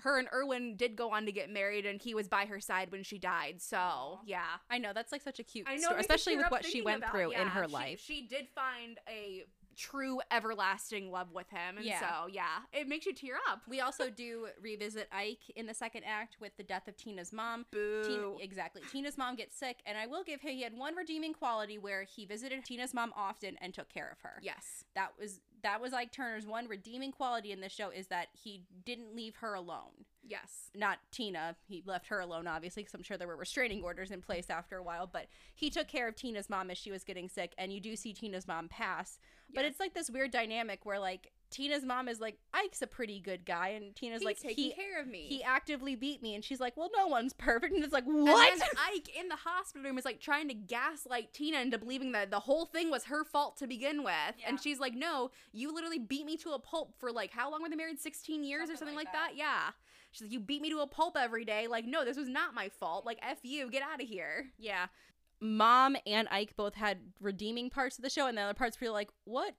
Her 0.00 0.18
and 0.18 0.28
Erwin 0.30 0.76
did 0.76 0.94
go 0.94 1.10
on 1.10 1.24
to 1.24 1.32
get 1.32 1.48
married, 1.48 1.86
and 1.86 2.02
he 2.02 2.14
was 2.14 2.28
by 2.28 2.44
her 2.44 2.60
side 2.60 2.92
when 2.92 3.02
she 3.02 3.16
died. 3.18 3.62
So 3.62 4.20
yeah, 4.26 4.44
I 4.68 4.76
know 4.76 4.92
that's 4.92 5.10
like 5.10 5.22
such 5.22 5.38
a 5.38 5.42
cute 5.42 5.66
I 5.66 5.76
know, 5.76 5.80
story, 5.80 5.94
it 5.94 5.96
makes 5.96 6.08
me 6.10 6.14
especially 6.16 6.36
with 6.36 6.50
what 6.50 6.66
she 6.66 6.82
went 6.82 6.98
about- 6.98 7.12
through 7.12 7.30
in 7.30 7.48
her 7.48 7.64
she- 7.66 7.72
life. 7.72 8.00
She 8.04 8.26
did 8.26 8.46
find 8.54 8.98
a 9.08 9.44
true 9.76 10.20
everlasting 10.30 11.10
love 11.10 11.32
with 11.32 11.48
him, 11.50 11.76
and 11.76 11.84
Yeah. 11.84 12.00
so 12.00 12.26
yeah, 12.28 12.60
it 12.72 12.88
makes 12.88 13.06
you 13.06 13.12
tear 13.14 13.36
up. 13.48 13.60
We 13.68 13.80
also 13.80 14.10
do 14.10 14.48
revisit 14.60 15.08
Ike 15.12 15.50
in 15.54 15.66
the 15.66 15.74
second 15.74 16.04
act 16.04 16.36
with 16.40 16.56
the 16.56 16.62
death 16.62 16.88
of 16.88 16.96
Tina's 16.96 17.32
mom. 17.32 17.66
Boo. 17.70 18.02
Tina, 18.04 18.36
exactly. 18.42 18.82
Tina's 18.90 19.18
mom 19.18 19.36
gets 19.36 19.56
sick, 19.56 19.78
and 19.86 19.96
I 19.98 20.06
will 20.06 20.24
give 20.24 20.40
him 20.40 20.52
he 20.52 20.62
had 20.62 20.76
one 20.76 20.94
redeeming 20.96 21.34
quality 21.34 21.76
where 21.78 22.02
he 22.04 22.24
visited 22.24 22.64
Tina's 22.64 22.94
mom 22.94 23.12
often 23.16 23.56
and 23.60 23.74
took 23.74 23.88
care 23.88 24.08
of 24.10 24.20
her. 24.22 24.38
yes. 24.42 24.84
That 24.94 25.12
was 25.18 25.40
that 25.62 25.80
was 25.80 25.92
Ike 25.92 26.12
Turner's 26.12 26.46
one 26.46 26.68
redeeming 26.68 27.10
quality 27.12 27.50
in 27.50 27.60
this 27.60 27.72
show 27.72 27.90
is 27.90 28.06
that 28.08 28.28
he 28.32 28.62
didn't 28.84 29.16
leave 29.16 29.36
her 29.36 29.54
alone. 29.54 30.04
Yes. 30.22 30.70
Not 30.74 30.98
Tina. 31.10 31.56
He 31.66 31.82
left 31.86 32.06
her 32.08 32.20
alone, 32.20 32.46
obviously, 32.46 32.82
because 32.82 32.94
I'm 32.94 33.02
sure 33.02 33.16
there 33.16 33.26
were 33.26 33.36
restraining 33.36 33.82
orders 33.82 34.10
in 34.10 34.20
place 34.20 34.48
after 34.50 34.76
a 34.76 34.82
while. 34.82 35.06
But 35.10 35.26
he 35.54 35.70
took 35.70 35.88
care 35.88 36.08
of 36.08 36.14
Tina's 36.14 36.48
mom 36.50 36.70
as 36.70 36.78
she 36.78 36.90
was 36.92 37.04
getting 37.04 37.28
sick, 37.28 37.52
and 37.58 37.72
you 37.72 37.80
do 37.80 37.96
see 37.96 38.12
Tina's 38.12 38.46
mom 38.46 38.68
pass. 38.68 39.18
But 39.54 39.64
it's 39.64 39.80
like 39.80 39.94
this 39.94 40.10
weird 40.10 40.30
dynamic 40.30 40.84
where 40.84 40.98
like 40.98 41.32
Tina's 41.50 41.84
mom 41.84 42.08
is 42.08 42.18
like, 42.20 42.38
Ike's 42.52 42.82
a 42.82 42.86
pretty 42.88 43.20
good 43.20 43.46
guy, 43.46 43.68
and 43.68 43.94
Tina's 43.94 44.18
He's 44.20 44.26
like, 44.26 44.38
taking 44.40 44.64
he 44.64 44.70
care 44.72 45.00
of 45.00 45.06
me. 45.06 45.26
he 45.28 45.42
actively 45.44 45.94
beat 45.94 46.20
me, 46.20 46.34
and 46.34 46.44
she's 46.44 46.58
like, 46.58 46.76
well, 46.76 46.90
no 46.96 47.06
one's 47.06 47.32
perfect, 47.38 47.72
and 47.72 47.84
it's 47.84 47.92
like, 47.92 48.04
And 48.04 48.24
what? 48.24 48.58
then 48.58 48.68
Ike 48.92 49.08
in 49.18 49.28
the 49.28 49.36
hospital 49.36 49.84
room 49.84 49.96
is 49.96 50.04
like 50.04 50.20
trying 50.20 50.48
to 50.48 50.54
gaslight 50.54 51.32
Tina 51.32 51.60
into 51.60 51.78
believing 51.78 52.10
that 52.12 52.32
the 52.32 52.40
whole 52.40 52.66
thing 52.66 52.90
was 52.90 53.04
her 53.04 53.24
fault 53.24 53.56
to 53.58 53.68
begin 53.68 54.02
with. 54.02 54.12
Yeah. 54.38 54.48
And 54.48 54.60
she's 54.60 54.80
like, 54.80 54.94
No, 54.94 55.30
you 55.52 55.72
literally 55.72 56.00
beat 56.00 56.26
me 56.26 56.36
to 56.38 56.50
a 56.50 56.58
pulp 56.58 56.94
for 56.98 57.12
like 57.12 57.30
how 57.30 57.50
long 57.50 57.62
were 57.62 57.68
they 57.68 57.76
married? 57.76 58.00
16 58.00 58.42
years 58.42 58.64
or 58.64 58.76
Something 58.76 58.78
something 58.78 58.96
like 58.96 59.06
like, 59.06 59.12
that. 59.14 59.28
that. 59.30 59.36
Yeah. 59.36 59.70
She's 60.10 60.22
like, 60.22 60.32
You 60.32 60.40
beat 60.40 60.62
me 60.62 60.70
to 60.70 60.80
a 60.80 60.86
pulp 60.88 61.16
every 61.16 61.44
day. 61.44 61.68
Like, 61.68 61.84
no, 61.84 62.04
this 62.04 62.16
was 62.16 62.28
not 62.28 62.54
my 62.54 62.68
fault. 62.70 63.06
Like, 63.06 63.18
F 63.22 63.38
you, 63.42 63.70
get 63.70 63.82
out 63.84 64.02
of 64.02 64.08
here. 64.08 64.48
yeah. 64.58 64.86
Mom 65.40 65.96
and 66.06 66.28
Ike 66.30 66.56
both 66.56 66.74
had 66.74 66.98
redeeming 67.20 67.70
parts 67.70 67.98
of 67.98 68.02
the 68.02 68.10
show, 68.10 68.26
and 68.26 68.36
the 68.38 68.42
other 68.42 68.54
parts 68.54 68.80
were 68.80 68.90
like, 68.90 69.10
what? 69.24 69.54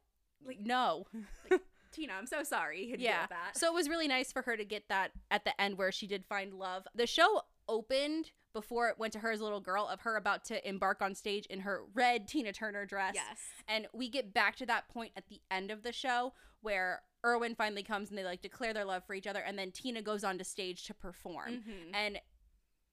Like- 0.46 0.60
no. 0.60 1.05
Tina, 1.91 2.13
I'm 2.13 2.27
so 2.27 2.43
sorry 2.43 2.84
you 2.84 2.91
had 2.91 3.00
to 3.00 3.05
deal 3.05 3.13
yeah. 3.13 3.27
So 3.53 3.67
it 3.67 3.74
was 3.74 3.88
really 3.89 4.07
nice 4.07 4.31
for 4.31 4.41
her 4.43 4.57
to 4.57 4.65
get 4.65 4.89
that 4.89 5.12
at 5.31 5.46
the 5.46 5.60
end 5.60 5.77
where 5.77 5.91
she 5.91 6.05
did 6.05 6.25
find 6.25 6.53
love. 6.53 6.86
The 6.93 7.07
show 7.07 7.41
opened 7.67 8.31
before 8.53 8.89
it 8.89 8.99
went 8.99 9.13
to 9.13 9.19
her 9.19 9.32
as 9.32 9.39
a 9.39 9.43
little 9.43 9.62
girl 9.62 9.88
of 9.88 10.02
her 10.02 10.15
about 10.17 10.43
to 10.45 10.67
embark 10.67 11.02
on 11.02 11.15
stage 11.15 11.45
in 11.47 11.62
her 11.62 11.84
red 11.93 12.28
Tina 12.28 12.52
Turner 12.52 12.86
dress. 12.86 13.13
yes. 13.15 13.38
And 13.67 13.88
we 13.93 14.10
get 14.10 14.34
back 14.34 14.58
to 14.58 14.65
that 14.65 14.89
point 14.89 15.12
at 15.15 15.28
the 15.28 15.39
end 15.49 15.71
of 15.71 15.84
the 15.84 15.93
show 15.93 16.34
where 16.62 17.02
Erwin 17.25 17.56
finally 17.56 17.84
comes 17.84 18.10
and 18.10 18.17
they 18.17 18.23
like 18.23 18.41
declare 18.41 18.73
their 18.73 18.86
love 18.86 19.04
for 19.06 19.13
each 19.13 19.28
other 19.28 19.39
and 19.39 19.58
then 19.58 19.71
Tina 19.71 20.02
goes 20.02 20.23
on 20.23 20.38
to 20.39 20.43
stage 20.43 20.84
to 20.86 20.93
perform. 20.93 21.63
Mhm. 21.67 21.91
And 21.93 22.19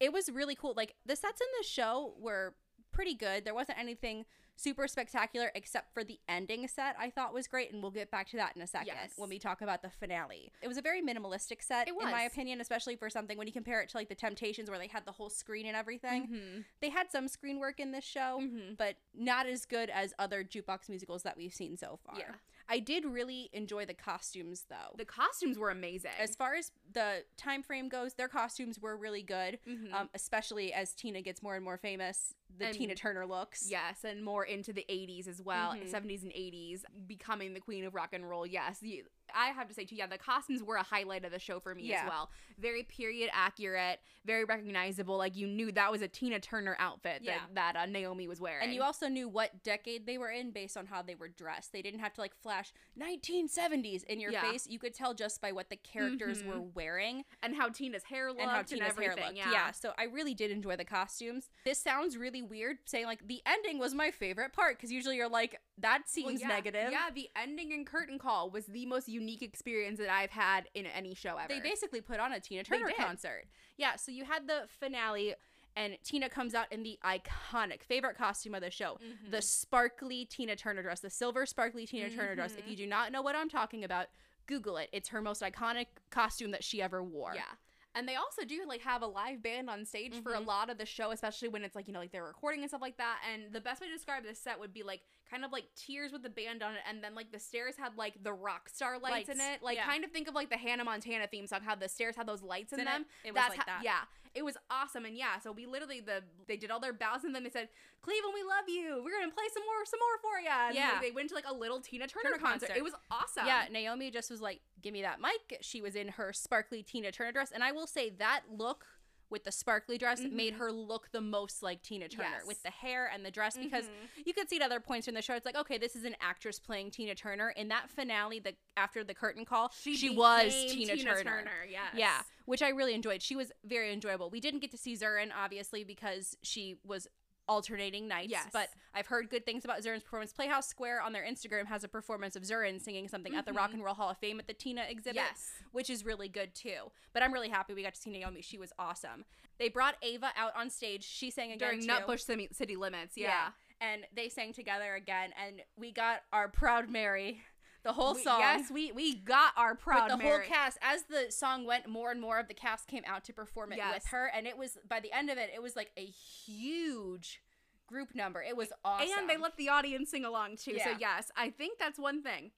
it 0.00 0.12
was 0.12 0.30
really 0.30 0.54
cool. 0.54 0.74
Like 0.76 0.94
the 1.04 1.16
sets 1.16 1.40
in 1.40 1.46
the 1.60 1.66
show 1.66 2.14
were 2.18 2.54
pretty 2.94 3.14
good. 3.14 3.44
There 3.44 3.54
wasn't 3.54 3.78
anything 3.78 4.24
super 4.56 4.86
spectacular 4.86 5.50
except 5.56 5.92
for 5.92 6.04
the 6.04 6.16
ending 6.28 6.68
set 6.68 6.94
I 6.96 7.10
thought 7.10 7.34
was 7.34 7.48
great 7.48 7.72
and 7.72 7.82
we'll 7.82 7.90
get 7.90 8.08
back 8.12 8.28
to 8.28 8.36
that 8.36 8.54
in 8.54 8.62
a 8.62 8.68
second 8.68 8.86
Yes. 8.94 9.14
when 9.16 9.28
we 9.28 9.40
talk 9.40 9.62
about 9.62 9.82
the 9.82 9.90
finale. 9.90 10.52
It 10.62 10.68
was 10.68 10.76
a 10.76 10.80
very 10.82 11.02
minimalistic 11.02 11.60
set 11.60 11.88
in 11.88 11.96
my 11.96 12.22
opinion, 12.22 12.60
especially 12.60 12.94
for 12.94 13.10
something 13.10 13.36
when 13.36 13.48
you 13.48 13.52
compare 13.52 13.80
it 13.80 13.88
to 13.88 13.96
like 13.96 14.08
the 14.08 14.14
Temptations 14.14 14.70
where 14.70 14.78
they 14.78 14.86
had 14.86 15.04
the 15.06 15.10
whole 15.12 15.28
screen 15.28 15.66
and 15.66 15.74
everything. 15.76 16.28
Mhm. 16.28 16.64
They 16.80 16.90
had 16.90 17.10
some 17.10 17.26
screen 17.26 17.58
work 17.58 17.80
in 17.80 17.90
this 17.90 18.04
show, 18.04 18.38
Mhm. 18.40 18.76
but 18.76 18.94
not 19.12 19.46
as 19.46 19.66
good 19.66 19.90
as 19.90 20.14
other 20.20 20.44
jukebox 20.44 20.88
musicals 20.88 21.24
that 21.24 21.36
we've 21.36 21.52
seen 21.52 21.76
so 21.76 21.96
far. 22.06 22.16
Yeah. 22.16 22.34
I 22.68 22.78
did 22.78 23.04
really 23.04 23.50
enjoy 23.52 23.84
the 23.86 23.94
costumes 23.94 24.64
though. 24.68 24.96
The 24.96 25.04
costumes 25.04 25.58
were 25.58 25.70
amazing. 25.70 26.12
as 26.18 26.34
far 26.34 26.54
as 26.54 26.70
the 26.92 27.24
time 27.36 27.62
frame 27.62 27.88
goes, 27.88 28.14
their 28.14 28.28
costumes 28.28 28.78
were 28.78 28.96
really 28.96 29.22
good. 29.22 29.58
Mhm. 29.66 29.92
Um, 29.92 30.10
especially 30.14 30.72
as 30.72 30.94
Tina 30.94 31.20
gets 31.22 31.42
more 31.42 31.56
and 31.56 31.64
more 31.64 31.76
famous, 31.78 32.34
the 32.56 32.66
And- 32.66 32.74
Tina 32.76 32.94
Turner 32.94 33.26
looks. 33.26 33.68
Yes, 33.70 34.04
and 34.04 34.24
more 34.24 34.44
into 34.44 34.72
the 34.72 34.84
80s 34.88 35.28
as 35.28 35.42
well, 35.42 35.72
Mhm. 35.74 35.88
70s 35.90 36.22
and 36.22 36.32
80s, 36.34 36.84
becoming 37.06 37.52
the 37.54 37.60
queen 37.60 37.84
of 37.84 37.94
rock 37.94 38.12
and 38.12 38.28
roll. 38.28 38.46
Yes, 38.46 38.82
you, 38.82 39.06
I 39.34 39.48
have 39.48 39.68
to 39.68 39.74
say 39.74 39.84
too, 39.84 39.96
yeah, 39.96 40.06
the 40.06 40.18
costumes 40.18 40.62
were 40.62 40.76
a 40.76 40.82
highlight 40.82 41.24
of 41.24 41.32
the 41.32 41.38
show 41.38 41.60
for 41.60 41.74
me 41.74 41.82
Yeah. 41.84 42.02
as 42.04 42.08
well. 42.08 42.30
Very 42.58 42.82
period 42.82 43.30
accurate, 43.32 44.00
very 44.24 44.44
recognizable. 44.44 45.16
Like 45.18 45.36
you 45.36 45.46
knew 45.46 45.72
that 45.72 45.90
was 45.90 46.02
a 46.02 46.08
Tina 46.08 46.40
Turner 46.40 46.76
outfit 46.78 47.22
Yeah. 47.22 47.38
that, 47.54 47.74
that 47.74 47.82
uh, 47.82 47.86
Naomi 47.86 48.28
was 48.28 48.40
wearing. 48.40 48.64
And 48.64 48.74
you 48.74 48.82
also 48.82 49.08
knew 49.08 49.28
what 49.28 49.62
decade 49.62 50.06
they 50.06 50.18
were 50.18 50.30
in 50.30 50.50
based 50.50 50.76
on 50.76 50.86
how 50.86 51.02
they 51.02 51.14
were 51.14 51.28
dressed. 51.28 51.72
They 51.72 51.82
didn't 51.82 52.00
have 52.00 52.12
to 52.14 52.20
like 52.20 52.34
flash 52.34 52.72
1970s 52.98 54.04
in 54.04 54.20
your 54.20 54.32
Yeah. 54.32 54.42
face. 54.50 54.66
You 54.66 54.78
could 54.78 54.94
tell 54.94 55.14
just 55.14 55.40
by 55.40 55.52
what 55.52 55.70
the 55.70 55.76
characters 55.76 56.42
Mhm. 56.42 56.46
were 56.46 56.60
wearing 56.60 57.24
and 57.42 57.54
how 57.54 57.68
Tina's 57.68 58.04
hair 58.04 58.28
looked 58.28 58.42
and 58.42 58.50
how 58.50 58.62
Tina's 58.62 58.90
everything. 58.90 59.14
hair 59.18 59.26
looked. 59.26 59.38
Yeah. 59.54 59.70
so 59.72 59.92
I 59.98 60.04
really 60.04 60.34
did 60.34 60.50
enjoy 60.50 60.76
the 60.76 60.84
costumes. 60.84 61.48
This 61.64 61.78
sounds 61.78 62.16
really 62.16 62.42
weird 62.42 62.78
saying 62.84 63.06
like 63.06 63.26
the 63.26 63.42
ending 63.46 63.78
was 63.78 63.94
my 63.94 64.10
favorite 64.10 64.52
part 64.52 64.76
because 64.76 64.92
usually 64.92 65.16
you're 65.16 65.28
like 65.28 65.60
that 65.78 66.08
seems 66.08 66.40
Well, 66.40 66.48
negative. 66.50 66.92
Yeah, 66.92 67.10
the 67.12 67.28
ending 67.34 67.72
and 67.72 67.84
curtain 67.86 68.18
call 68.18 68.48
was 68.50 68.66
the 68.66 68.86
most 68.86 69.08
unique 69.08 69.23
experience 69.42 69.98
that 69.98 70.08
I've 70.10 70.30
had 70.30 70.68
in 70.74 70.86
any 70.86 71.14
show 71.14 71.36
ever. 71.36 71.48
They 71.48 71.60
basically 71.60 72.00
put 72.00 72.20
on 72.20 72.32
a 72.32 72.40
Tina 72.40 72.62
Turner 72.64 72.90
concert. 72.96 73.44
Yeah, 73.76 73.96
so 73.96 74.12
you 74.12 74.24
had 74.24 74.46
the 74.46 74.62
finale 74.68 75.34
and 75.76 75.98
Tina 76.04 76.28
comes 76.28 76.54
out 76.54 76.70
in 76.70 76.84
the 76.84 76.98
iconic 77.04 77.82
favorite 77.82 78.16
costume 78.16 78.54
of 78.54 78.60
the 78.60 78.70
show, 78.70 78.96
Mhm. 79.02 79.30
the 79.32 79.42
sparkly 79.42 80.24
Tina 80.24 80.54
Turner 80.54 80.82
dress, 80.82 81.00
the 81.00 81.10
silver 81.10 81.46
sparkly 81.46 81.84
Tina 81.84 82.10
Turner 82.10 82.36
dress. 82.36 82.54
If 82.54 82.64
Mhm. 82.66 82.70
you 82.70 82.76
do 82.76 82.86
not 82.86 83.10
know 83.10 83.22
what 83.22 83.34
I'm 83.34 83.48
talking 83.48 83.82
about, 83.82 84.06
Google 84.46 84.76
it. 84.76 84.88
It's 84.92 85.08
her 85.08 85.20
most 85.20 85.42
iconic 85.42 85.86
costume 86.10 86.52
that 86.52 86.62
she 86.62 86.80
ever 86.80 87.02
wore. 87.02 87.32
Yeah. 87.34 87.56
And 87.94 88.08
they 88.08 88.16
also 88.16 88.44
do 88.44 88.64
like 88.66 88.80
have 88.82 89.02
a 89.02 89.06
live 89.06 89.42
band 89.42 89.70
on 89.70 89.84
stage 89.84 90.14
for 90.22 90.34
a 90.34 90.40
Mhm. 90.40 90.46
lot 90.46 90.68
of 90.70 90.78
the 90.78 90.86
show, 90.86 91.12
especially 91.12 91.48
when 91.48 91.62
it's 91.62 91.76
like, 91.76 91.86
you 91.86 91.92
know, 91.94 92.00
like 92.00 92.10
they're 92.10 92.24
recording 92.24 92.60
and 92.62 92.68
stuff 92.70 92.80
like 92.82 92.96
that. 92.96 93.20
And 93.32 93.52
the 93.52 93.60
best 93.60 93.80
way 93.80 93.86
to 93.86 93.92
describe 93.92 94.24
this 94.24 94.40
set 94.40 94.58
would 94.58 94.72
be 94.74 94.82
like 94.82 95.02
kind 95.30 95.44
of 95.44 95.52
like 95.52 95.72
tiers 95.76 96.10
with 96.12 96.22
the 96.22 96.30
band 96.30 96.62
on 96.62 96.74
it, 96.74 96.80
and 96.88 97.02
then 97.04 97.14
like 97.14 97.30
the 97.30 97.38
stairs 97.38 97.76
had 97.76 97.96
like 97.96 98.22
the 98.22 98.32
rock 98.32 98.68
star 98.68 98.98
lights, 98.98 99.28
in 99.28 99.40
it. 99.40 99.62
Like 99.62 99.76
yeah. 99.76 99.86
kind 99.86 100.04
of 100.04 100.10
think 100.10 100.26
of 100.28 100.34
like 100.34 100.50
the 100.50 100.56
Hannah 100.56 100.84
Montana 100.84 101.26
theme 101.28 101.46
song, 101.46 101.60
how 101.62 101.74
the 101.76 101.88
stairs 101.88 102.16
had 102.16 102.26
those 102.26 102.42
lights 102.42 102.72
in, 102.72 102.80
In 102.80 102.88
it, 102.88 102.90
them. 102.90 103.06
it 103.24 103.32
was 103.32 103.34
That's 103.36 103.50
like 103.56 103.66
how- 103.66 103.76
that. 103.78 103.84
Yeah. 103.84 104.00
It 104.34 104.44
was 104.44 104.56
awesome. 104.70 105.04
And 105.04 105.16
yeah, 105.16 105.38
so 105.38 105.52
we 105.52 105.66
literally 105.66 106.00
the 106.00 106.22
they 106.48 106.56
did 106.56 106.70
all 106.70 106.80
their 106.80 106.92
bows 106.92 107.24
and 107.24 107.34
then 107.34 107.44
they 107.44 107.50
said, 107.50 107.68
Cleveland, 108.02 108.34
we 108.34 108.42
love 108.42 108.64
you. 108.68 109.00
We're 109.04 109.18
gonna 109.20 109.32
play 109.32 109.44
some 109.52 109.62
more 109.64 109.84
some 109.86 110.00
more 110.00 110.18
for 110.20 110.40
you. 110.40 110.48
And 110.50 110.74
Yeah. 110.74 110.92
like, 110.92 111.00
they 111.02 111.10
went 111.12 111.28
to 111.30 111.34
like 111.34 111.46
a 111.48 111.54
little 111.54 111.80
Tina 111.80 112.06
Turner, 112.06 112.30
Turner 112.30 112.38
concert. 112.38 112.66
concert. 112.68 112.76
It 112.76 112.82
was 112.84 112.94
awesome. 113.10 113.46
Yeah, 113.46 113.66
Naomi 113.70 114.10
just 114.10 114.30
was 114.30 114.40
like, 114.40 114.60
"Give 114.82 114.92
me 114.92 115.02
that 115.02 115.20
mic." 115.20 115.58
She 115.62 115.80
was 115.80 115.94
in 115.94 116.08
her 116.08 116.32
sparkly 116.32 116.82
Tina 116.82 117.12
Turner 117.12 117.32
dress, 117.32 117.52
and 117.52 117.62
I 117.62 117.72
will 117.72 117.86
say 117.86 118.10
that 118.18 118.42
look 118.50 118.84
with 119.30 119.44
the 119.44 119.52
sparkly 119.52 119.98
dress 119.98 120.20
made 120.20 120.54
Mhm. 120.54 120.58
her 120.58 120.72
look 120.72 121.10
the 121.12 121.20
most 121.20 121.62
like 121.62 121.82
Tina 121.82 122.08
Turner 122.08 122.28
Yes. 122.38 122.46
with 122.46 122.62
the 122.62 122.70
hair 122.70 123.06
and 123.06 123.24
the 123.24 123.30
dress 123.30 123.56
because 123.56 123.86
Mhm. 123.86 124.26
you 124.26 124.32
could 124.34 124.48
see 124.48 124.56
at 124.56 124.62
other 124.62 124.80
points 124.80 125.08
in 125.08 125.14
the 125.14 125.22
show 125.22 125.34
it's 125.34 125.46
like, 125.46 125.56
okay, 125.56 125.78
this 125.78 125.96
is 125.96 126.04
an 126.04 126.16
actress 126.20 126.58
playing 126.58 126.90
Tina 126.90 127.14
Turner. 127.14 127.50
In 127.50 127.68
that 127.68 127.90
finale, 127.90 128.38
the 128.38 128.56
after 128.76 129.02
the 129.04 129.14
curtain 129.14 129.44
call, 129.44 129.70
she, 129.70 130.10
was 130.10 130.52
became 130.52 130.96
Tina, 130.96 131.22
Turner. 131.22 131.64
Yes. 131.68 131.94
Yeah, 131.94 132.22
which 132.44 132.62
I 132.62 132.68
really 132.70 132.94
enjoyed. 132.94 133.22
She 133.22 133.36
was 133.36 133.52
very 133.64 133.92
enjoyable. 133.92 134.30
We 134.30 134.40
didn't 134.40 134.60
get 134.60 134.70
to 134.72 134.78
see 134.78 134.94
Zurin 134.94 135.32
obviously 135.34 135.84
because 135.84 136.36
she 136.42 136.76
was 136.84 137.06
alternating 137.48 138.08
nights. 138.08 138.30
Yes. 138.30 138.48
But 138.52 138.68
I've 138.94 139.06
heard 139.06 139.30
good 139.30 139.44
things 139.44 139.64
about 139.64 139.82
Zurin's 139.82 140.02
performance. 140.02 140.32
Playhouse 140.32 140.68
Square 140.68 141.02
on 141.02 141.12
their 141.12 141.24
Instagram 141.24 141.66
has 141.66 141.84
a 141.84 141.88
performance 141.88 142.36
of 142.36 142.42
Zurin 142.42 142.80
singing 142.80 143.08
something 143.08 143.34
at 143.34 143.46
the 143.46 143.52
Rock 143.52 143.72
and 143.72 143.84
Roll 143.84 143.94
Hall 143.94 144.10
of 144.10 144.18
Fame 144.18 144.38
at 144.38 144.46
the 144.46 144.54
Tina 144.54 144.82
exhibit. 144.88 145.20
Mm-hmm. 145.20 145.34
Yes. 145.34 145.50
Which 145.72 145.90
is 145.90 146.04
really 146.04 146.28
good 146.28 146.54
too. 146.54 146.90
But 147.12 147.22
I'm 147.22 147.32
really 147.32 147.48
happy 147.48 147.74
we 147.74 147.82
got 147.82 147.94
to 147.94 148.00
see 148.00 148.10
Naomi. 148.10 148.42
She 148.42 148.58
was 148.58 148.72
awesome. 148.78 149.24
They 149.58 149.68
brought 149.68 149.96
Ava 150.02 150.30
out 150.36 150.52
on 150.56 150.70
stage. 150.70 151.04
She 151.04 151.30
sang 151.30 151.52
again 151.52 151.58
During 151.68 151.80
too. 151.82 151.88
Nutbush 151.88 152.20
City, 152.20 152.48
City 152.52 152.76
Limits. 152.76 153.16
Yeah. 153.16 153.48
And 153.80 154.02
they 154.14 154.28
sang 154.28 154.52
together 154.52 154.94
again, 154.94 155.30
and 155.44 155.60
we 155.76 155.92
got 155.92 156.22
our 156.32 156.48
Proud 156.48 156.88
Mary, 156.88 157.42
the 157.84 157.92
whole 157.92 158.14
We- 158.14 158.22
song. 158.22 158.40
yes, 158.40 158.70
we 158.70 158.90
we 158.92 159.14
got 159.14 159.52
our 159.56 159.74
proud 159.76 160.10
with 160.10 160.18
the 160.18 160.24
Mary. 160.24 160.46
whole 160.46 160.54
cast. 160.56 160.78
As 160.82 161.04
the 161.04 161.30
song 161.30 161.64
went, 161.64 161.86
more 161.86 162.10
and 162.10 162.20
more 162.20 162.38
of 162.38 162.48
the 162.48 162.54
cast 162.54 162.88
came 162.88 163.04
out 163.06 163.22
to 163.24 163.32
perform 163.32 163.72
it 163.72 163.76
Yes. 163.76 163.94
with 163.94 164.06
her, 164.08 164.26
and 164.26 164.46
it 164.46 164.56
was 164.58 164.76
by 164.88 164.98
the 165.00 165.12
end 165.12 165.30
of 165.30 165.38
it, 165.38 165.50
it 165.54 165.62
was 165.62 165.76
like 165.76 165.92
a 165.96 166.06
huge 166.06 167.42
group 167.86 168.14
number. 168.14 168.42
It 168.42 168.56
was 168.56 168.72
awesome. 168.84 169.08
And 169.18 169.28
they 169.28 169.36
let 169.36 169.56
the 169.56 169.68
audience 169.68 170.10
sing 170.10 170.24
along 170.24 170.56
too. 170.56 170.78
So 170.82 170.96
yes, 170.98 171.30
I 171.36 171.50
think 171.50 171.78
that's 171.78 171.98
one 171.98 172.22
thing. 172.22 172.50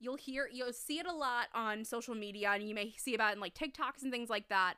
You'll 0.00 0.16
hear 0.16 0.48
you'll 0.52 0.72
see 0.72 0.98
it 0.98 1.06
a 1.06 1.12
lot 1.12 1.48
on 1.54 1.84
social 1.84 2.14
media 2.14 2.50
and 2.50 2.68
you 2.68 2.74
may 2.74 2.92
see 2.96 3.14
about 3.14 3.30
it 3.32 3.34
in 3.34 3.40
like 3.40 3.54
TikToks 3.54 4.02
and 4.02 4.12
things 4.12 4.30
like 4.30 4.48
that. 4.48 4.74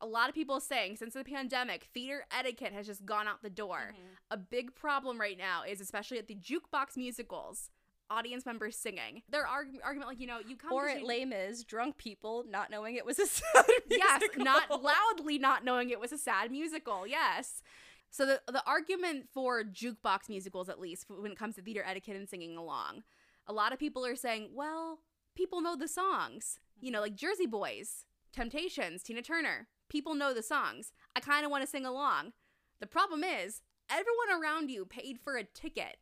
A 0.00 0.06
lot 0.06 0.28
of 0.28 0.34
people 0.34 0.60
saying 0.60 0.96
since 0.96 1.14
the 1.14 1.24
pandemic, 1.24 1.88
theater 1.92 2.24
etiquette 2.30 2.72
has 2.72 2.86
just 2.86 3.04
gone 3.04 3.26
out 3.26 3.42
the 3.42 3.50
door. 3.50 3.92
Mm-hmm. 3.94 4.14
A 4.30 4.36
big 4.36 4.74
problem 4.76 5.20
right 5.20 5.36
now 5.38 5.62
is 5.68 5.80
especially 5.80 6.18
at 6.18 6.28
the 6.28 6.36
jukebox 6.36 6.96
musicals, 6.96 7.70
audience 8.10 8.46
members 8.46 8.76
singing. 8.76 9.22
Their 9.28 9.46
arg- 9.46 9.80
argument 9.84 10.08
like, 10.08 10.20
you 10.20 10.26
know, 10.26 10.38
you 10.46 10.56
come 10.56 10.72
or 10.72 10.88
at 10.88 11.02
Les 11.02 11.24
Mis, 11.24 11.64
drunk 11.64 11.98
people 11.98 12.44
not 12.48 12.70
knowing 12.70 12.96
it 12.96 13.06
was 13.06 13.18
a 13.18 13.26
sad 13.26 13.64
yes, 13.90 14.20
musical. 14.20 14.44
not 14.44 14.82
loudly 14.82 15.38
not 15.38 15.64
knowing 15.64 15.90
it 15.90 16.00
was 16.00 16.12
a 16.12 16.18
sad 16.18 16.50
musical. 16.50 17.06
Yes. 17.06 17.62
So 18.10 18.24
the 18.24 18.40
the 18.50 18.62
argument 18.66 19.28
for 19.32 19.62
jukebox 19.62 20.28
musicals, 20.28 20.68
at 20.68 20.80
least 20.80 21.06
when 21.08 21.32
it 21.32 21.38
comes 21.38 21.56
to 21.56 21.62
theater 21.62 21.84
etiquette 21.86 22.16
and 22.16 22.28
singing 22.28 22.56
along, 22.56 23.02
a 23.46 23.52
lot 23.52 23.72
of 23.72 23.78
people 23.78 24.04
are 24.06 24.16
saying, 24.16 24.50
well, 24.54 25.00
people 25.34 25.60
know 25.60 25.76
the 25.76 25.88
songs. 25.88 26.58
You 26.80 26.90
know, 26.90 27.00
like 27.00 27.16
Jersey 27.16 27.46
Boys, 27.46 28.04
Temptations, 28.32 29.02
Tina 29.02 29.22
Turner. 29.22 29.68
People 29.88 30.14
know 30.14 30.34
the 30.34 30.42
songs. 30.42 30.92
I 31.16 31.20
kind 31.20 31.44
of 31.44 31.50
want 31.50 31.62
to 31.64 31.70
sing 31.70 31.86
along. 31.86 32.32
The 32.80 32.86
problem 32.86 33.24
is, 33.24 33.62
everyone 33.90 34.40
around 34.40 34.70
you 34.70 34.84
paid 34.84 35.18
for 35.18 35.36
a 35.36 35.44
ticket 35.44 35.96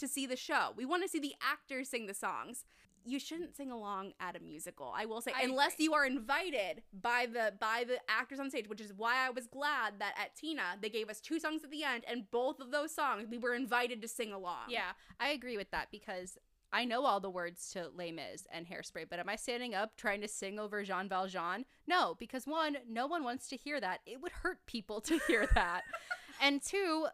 to 0.00 0.08
see 0.08 0.26
the 0.26 0.36
show. 0.36 0.72
We 0.76 0.84
want 0.84 1.02
to 1.02 1.08
see 1.08 1.20
the 1.20 1.34
actors 1.42 1.88
sing 1.88 2.06
the 2.06 2.14
songs. 2.14 2.64
You 3.04 3.18
shouldn't 3.18 3.56
sing 3.56 3.70
along 3.70 4.12
at 4.20 4.36
a 4.36 4.40
musical. 4.40 4.92
I 4.94 5.06
will 5.06 5.22
say, 5.22 5.32
I 5.34 5.42
unless 5.42 5.74
agree. 5.74 5.84
you 5.84 5.94
are 5.94 6.04
invited 6.04 6.82
by 6.92 7.26
the 7.32 7.54
by 7.58 7.84
the 7.86 7.98
actors 8.08 8.38
on 8.38 8.50
stage, 8.50 8.68
which 8.68 8.80
is 8.80 8.92
why 8.94 9.26
I 9.26 9.30
was 9.30 9.46
glad 9.46 9.94
that 10.00 10.14
at 10.22 10.36
Tina 10.36 10.76
they 10.82 10.90
gave 10.90 11.08
us 11.08 11.20
two 11.20 11.40
songs 11.40 11.64
at 11.64 11.70
the 11.70 11.82
end, 11.82 12.04
and 12.06 12.30
both 12.30 12.60
of 12.60 12.70
those 12.70 12.94
songs 12.94 13.26
we 13.30 13.38
were 13.38 13.54
invited 13.54 14.02
to 14.02 14.08
sing 14.08 14.32
along. 14.32 14.68
Yeah, 14.68 14.92
I 15.18 15.30
agree 15.30 15.56
with 15.56 15.70
that 15.70 15.88
because 15.90 16.36
I 16.72 16.84
know 16.84 17.04
all 17.04 17.20
the 17.20 17.30
words 17.30 17.70
to 17.72 17.88
Les 17.96 18.12
Mis 18.12 18.46
and 18.52 18.66
Hairspray, 18.66 19.06
but 19.08 19.18
am 19.18 19.28
I 19.28 19.36
standing 19.36 19.74
up 19.74 19.96
trying 19.96 20.20
to 20.20 20.28
sing 20.28 20.58
over 20.58 20.84
Jean 20.84 21.08
Valjean? 21.08 21.64
No, 21.86 22.16
because 22.18 22.46
one, 22.46 22.76
no 22.88 23.06
one 23.06 23.24
wants 23.24 23.48
to 23.48 23.56
hear 23.56 23.80
that. 23.80 24.00
It 24.06 24.20
would 24.20 24.32
hurt 24.32 24.58
people 24.66 25.00
to 25.02 25.18
hear 25.26 25.48
that. 25.54 25.82
and 26.40 26.62
two, 26.62 27.06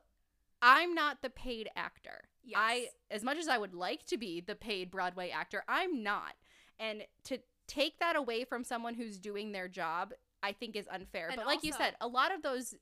I'm 0.62 0.94
not 0.94 1.22
the 1.22 1.30
paid 1.30 1.68
actor. 1.76 2.24
Yes. 2.44 2.58
I 2.60 2.88
as 3.10 3.22
much 3.24 3.38
as 3.38 3.48
I 3.48 3.58
would 3.58 3.74
like 3.74 4.04
to 4.06 4.16
be 4.16 4.40
the 4.40 4.54
paid 4.54 4.90
Broadway 4.90 5.30
actor, 5.30 5.64
I'm 5.68 6.02
not. 6.02 6.34
And 6.78 7.04
to 7.24 7.38
take 7.66 7.98
that 7.98 8.16
away 8.16 8.44
from 8.44 8.62
someone 8.64 8.94
who's 8.94 9.18
doing 9.18 9.52
their 9.52 9.68
job, 9.68 10.12
I 10.42 10.52
think 10.52 10.76
is 10.76 10.86
unfair. 10.90 11.28
And 11.28 11.36
but 11.36 11.46
like 11.46 11.64
you 11.64 11.72
said, 11.72 11.94
a 12.00 12.06
lot 12.08 12.32
of 12.32 12.42
those 12.42 12.74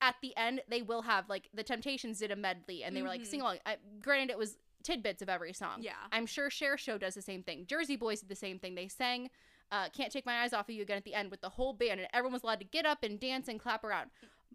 at 0.00 0.16
the 0.20 0.36
end 0.36 0.60
they 0.68 0.82
will 0.82 1.02
have 1.02 1.28
like 1.28 1.48
the 1.54 1.62
Temptations 1.62 2.18
did 2.18 2.30
a 2.32 2.36
medley 2.36 2.82
and 2.82 2.96
they 2.96 3.02
were 3.02 3.08
like 3.08 3.22
Mhm. 3.22 3.26
sing 3.26 3.40
along. 3.40 3.58
I, 3.64 3.76
granted, 4.00 4.30
it 4.30 4.38
was 4.38 4.58
tidbits 4.82 5.22
of 5.22 5.28
every 5.28 5.52
song. 5.52 5.76
Yeah. 5.80 5.92
I'm 6.10 6.26
sure 6.26 6.50
Cher 6.50 6.76
Show 6.76 6.98
does 6.98 7.14
the 7.14 7.22
same 7.22 7.44
thing. 7.44 7.66
Jersey 7.66 7.94
Boys 7.94 8.20
did 8.20 8.28
the 8.28 8.34
same 8.34 8.58
thing. 8.58 8.74
They 8.74 8.88
sang 8.88 9.30
uh, 9.70 9.88
"Can't 9.90 10.12
Take 10.12 10.26
My 10.26 10.40
Eyes 10.42 10.52
Off 10.52 10.68
of 10.68 10.74
You" 10.74 10.82
again 10.82 10.96
at 10.98 11.04
the 11.04 11.14
end 11.14 11.30
with 11.30 11.40
the 11.40 11.48
whole 11.50 11.72
band, 11.72 11.98
and 12.00 12.08
everyone 12.12 12.32
was 12.34 12.42
allowed 12.42 12.58
to 12.58 12.66
get 12.66 12.84
up 12.84 13.02
and 13.04 13.18
dance 13.20 13.46
and 13.48 13.58
clap 13.60 13.84
around. 13.84 14.10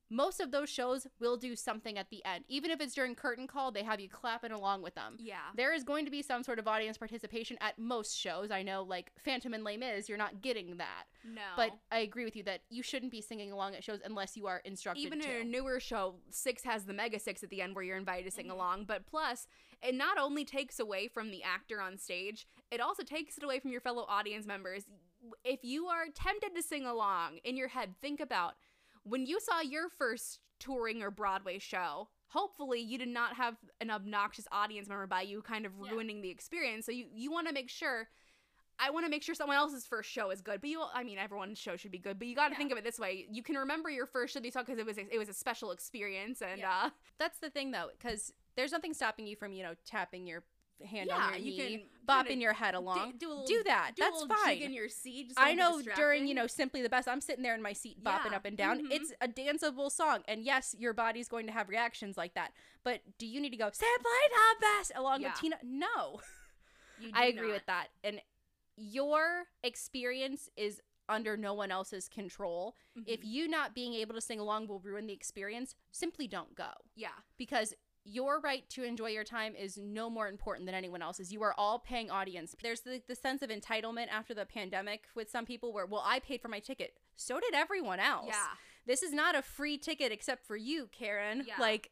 Most 0.09 0.39
of 0.39 0.51
those 0.51 0.69
shows 0.69 1.05
will 1.19 1.35
do 1.37 1.55
something 1.55 1.97
at 1.97 2.09
the 2.09 2.23
end, 2.25 2.45
even 2.47 2.71
if 2.71 2.79
it's 2.79 2.93
during 2.93 3.13
curtain 3.15 3.45
call. 3.47 3.71
They 3.71 3.83
have 3.83 3.99
you 3.99 4.07
clapping 4.07 4.51
along 4.51 4.81
with 4.81 4.95
them. 4.95 5.15
Yeah. 5.19 5.35
There 5.55 5.73
is 5.73 5.83
going 5.83 6.05
to 6.05 6.11
be 6.11 6.21
some 6.21 6.43
sort 6.43 6.59
of 6.59 6.67
audience 6.67 6.97
participation 6.97 7.57
at 7.59 7.77
most 7.77 8.17
shows. 8.17 8.49
I 8.49 8.63
know, 8.63 8.83
like 8.83 9.11
Phantom 9.23 9.53
and 9.53 9.63
Les 9.63 9.75
Mis, 9.77 10.07
you're 10.07 10.17
not 10.17 10.41
getting 10.41 10.77
that. 10.77 11.03
No. 11.25 11.41
But 11.57 11.71
I 11.91 11.99
agree 11.99 12.23
with 12.23 12.35
you 12.35 12.43
that 12.43 12.61
you 12.69 12.81
shouldn't 12.83 13.11
be 13.11 13.21
singing 13.21 13.51
along 13.51 13.75
at 13.75 13.83
shows 13.83 13.99
unless 14.05 14.37
you 14.37 14.47
are 14.47 14.59
instructed 14.63 15.01
even 15.03 15.19
to. 15.19 15.29
in 15.29 15.41
a 15.41 15.43
newer 15.43 15.79
show, 15.79 16.15
Six 16.29 16.63
has 16.63 16.85
the 16.85 16.93
Mega 16.93 17.19
Six 17.19 17.43
at 17.43 17.49
the 17.49 17.61
end 17.61 17.75
where 17.75 17.83
you're 17.83 17.97
invited 17.97 18.23
to 18.25 18.31
sing 18.31 18.45
Mm-hmm. 18.45 18.51
along. 18.55 18.85
But 18.85 19.05
plus, 19.05 19.45
it 19.81 19.93
not 19.93 20.17
only 20.17 20.45
takes 20.45 20.79
away 20.79 21.09
from 21.09 21.31
the 21.31 21.43
actor 21.43 21.81
on 21.81 21.97
stage, 21.97 22.47
it 22.71 22.79
also 22.79 23.03
takes 23.03 23.37
it 23.37 23.43
away 23.43 23.59
from 23.59 23.71
your 23.71 23.81
fellow 23.81 24.05
audience 24.07 24.47
members. 24.47 24.85
If 25.43 25.59
you 25.63 25.87
are 25.87 26.05
tempted 26.13 26.55
to 26.55 26.61
sing 26.63 26.85
along 26.85 27.39
in 27.43 27.57
your 27.57 27.67
head, 27.67 27.95
think 28.01 28.21
about 28.21 28.53
when 29.07 29.25
you 29.25 29.39
saw 29.39 29.61
your 29.61 29.89
first 29.89 30.39
touring 30.59 31.01
or 31.01 31.11
Broadway 31.11 31.59
show. 31.59 32.09
Hopefully, 32.29 32.81
you 32.81 32.97
did 32.97 33.07
not 33.07 33.35
have 33.37 33.55
an 33.79 33.89
obnoxious 33.89 34.45
audience 34.51 34.89
member 34.89 35.07
by 35.07 35.21
you, 35.21 35.41
kind 35.41 35.65
of 35.65 35.71
Yeah. 35.81 35.91
ruining 35.91 36.21
the 36.21 36.29
experience. 36.29 36.85
So 36.85 36.91
you 36.91 37.05
you 37.13 37.31
want 37.31 37.47
to 37.47 37.53
make 37.53 37.69
sure. 37.69 38.09
I 38.79 38.91
want 38.91 39.05
to 39.05 39.09
make 39.09 39.23
sure 39.23 39.33
someone 39.33 39.57
else's 39.57 39.87
first 39.87 40.11
show 40.11 40.29
is 40.29 40.41
good, 40.41 40.61
but 40.61 40.69
you, 40.69 40.83
I 40.93 41.03
mean, 41.03 41.17
everyone's 41.17 41.57
show 41.57 41.77
should 41.77 41.89
be 41.91 41.97
good, 41.97 42.19
but 42.19 42.27
you 42.27 42.35
got 42.35 42.49
to 42.49 42.53
Yeah. 42.53 42.57
think 42.57 42.71
of 42.71 42.77
it 42.77 42.83
this 42.83 42.99
way: 42.99 43.25
you 43.31 43.41
can 43.41 43.55
remember 43.55 43.89
your 43.89 44.05
first 44.05 44.33
show 44.33 44.39
that 44.39 44.45
you 44.45 44.51
saw 44.51 44.61
because 44.61 44.77
it 44.77 44.85
was 44.85 44.97
a, 44.99 45.11
it 45.11 45.17
was 45.17 45.29
a 45.29 45.33
special 45.33 45.71
experience, 45.71 46.41
and 46.41 46.59
Yeah. 46.59 46.83
uh, 46.85 46.89
That's 47.17 47.39
the 47.39 47.49
thing, 47.49 47.71
though, 47.71 47.89
because 47.97 48.33
there's 48.55 48.71
nothing 48.71 48.93
stopping 48.93 49.25
you 49.25 49.35
from, 49.35 49.51
you 49.53 49.63
know, 49.63 49.73
tapping 49.85 50.27
your 50.27 50.43
hand 50.85 51.07
Yeah, 51.07 51.17
on 51.17 51.29
your 51.33 51.39
you 51.39 51.51
knee, 51.51 51.77
can 51.77 51.89
bopping 52.07 52.27
kinda 52.27 52.41
your 52.43 52.53
head 52.53 52.71
do- 52.73 52.77
along. 52.79 53.13
do, 53.17 53.27
a 53.27 53.29
little, 53.29 53.45
do 53.45 53.63
that. 53.63 53.91
do 53.95 54.03
a 54.03 54.05
That's 54.05 54.21
little 54.21 54.35
fine. 54.35 54.55
jig 54.57 54.63
in 54.63 54.73
your 54.73 54.89
seat. 54.89 55.33
I 55.37 55.53
know 55.53 55.81
during, 55.81 56.27
you 56.27 56.33
know, 56.33 56.47
Simply 56.47 56.81
the 56.81 56.89
Best, 56.89 57.07
I'm 57.07 57.21
sitting 57.21 57.43
there 57.43 57.55
in 57.55 57.61
my 57.61 57.73
seat 57.73 58.03
bopping 58.03 58.31
Yeah. 58.31 58.37
up 58.37 58.45
and 58.45 58.55
down. 58.57 58.79
Mhm. 58.85 58.91
It's 58.91 59.13
a 59.21 59.27
danceable 59.27 59.91
song. 59.91 60.23
And 60.27 60.43
yes, 60.43 60.75
your 60.77 60.93
body's 60.93 61.27
going 61.27 61.47
to 61.47 61.51
have 61.53 61.67
reactions 61.69 62.17
like 62.17 62.33
that. 62.35 62.53
But 62.83 63.01
do 63.17 63.25
you 63.25 63.39
need 63.41 63.49
to 63.51 63.57
go, 63.57 63.69
Simply 63.71 64.11
the 64.29 64.55
Best, 64.61 64.91
along 64.95 65.21
Yeah. 65.21 65.31
with 65.31 65.39
Tina? 65.41 65.59
No. 65.63 66.21
I 67.13 67.25
agree 67.25 67.47
not. 67.47 67.53
with 67.53 67.65
that. 67.67 67.87
And 68.03 68.21
your 68.75 69.45
experience 69.63 70.49
is 70.55 70.81
under 71.09 71.37
no 71.37 71.53
one 71.53 71.71
else's 71.71 72.09
control. 72.09 72.75
If 73.05 73.21
Mhm. 73.21 73.25
you 73.25 73.47
not 73.47 73.73
being 73.73 73.93
able 73.93 74.13
to 74.15 74.21
sing 74.21 74.39
along 74.39 74.67
will 74.67 74.79
ruin 74.79 75.07
the 75.07 75.13
experience, 75.13 75.73
simply 75.91 76.27
don't 76.27 76.53
go 76.53 76.71
yeah, 76.95 77.13
because 77.37 77.73
your 78.07 78.39
right 78.39 78.67
to 78.69 78.83
enjoy 78.83 79.09
your 79.09 79.23
time 79.25 79.53
is 79.55 79.77
no 79.77 80.09
more 80.09 80.27
important 80.29 80.65
than 80.65 80.73
anyone 80.75 81.01
else's. 81.01 81.31
You 81.31 81.43
are 81.43 81.53
all 81.57 81.77
paying 81.79 82.09
audience. 82.09 82.55
There's 82.63 82.81
the, 82.81 83.01
the 83.07 83.15
sense 83.15 83.41
of 83.41 83.49
entitlement 83.49 84.07
after 84.09 84.33
the 84.33 84.45
pandemic 84.45 85.03
with 85.13 85.29
some 85.29 85.45
people 85.45 85.73
where, 85.73 85.85
well, 85.85 86.03
I 86.05 86.19
paid 86.19 86.41
for 86.41 86.47
my 86.47 86.59
ticket. 86.59 86.93
So 87.17 87.39
did 87.39 87.53
everyone 87.53 87.99
else. 87.99 88.27
yeah, 88.29 88.47
This 88.85 89.03
is 89.03 89.11
not 89.13 89.35
a 89.35 89.41
free 89.41 89.77
ticket 89.77 90.11
except 90.11 90.45
for 90.45 90.55
you, 90.55 90.87
Karen. 90.91 91.43
Yeah. 91.45 91.55
Like, 91.59 91.91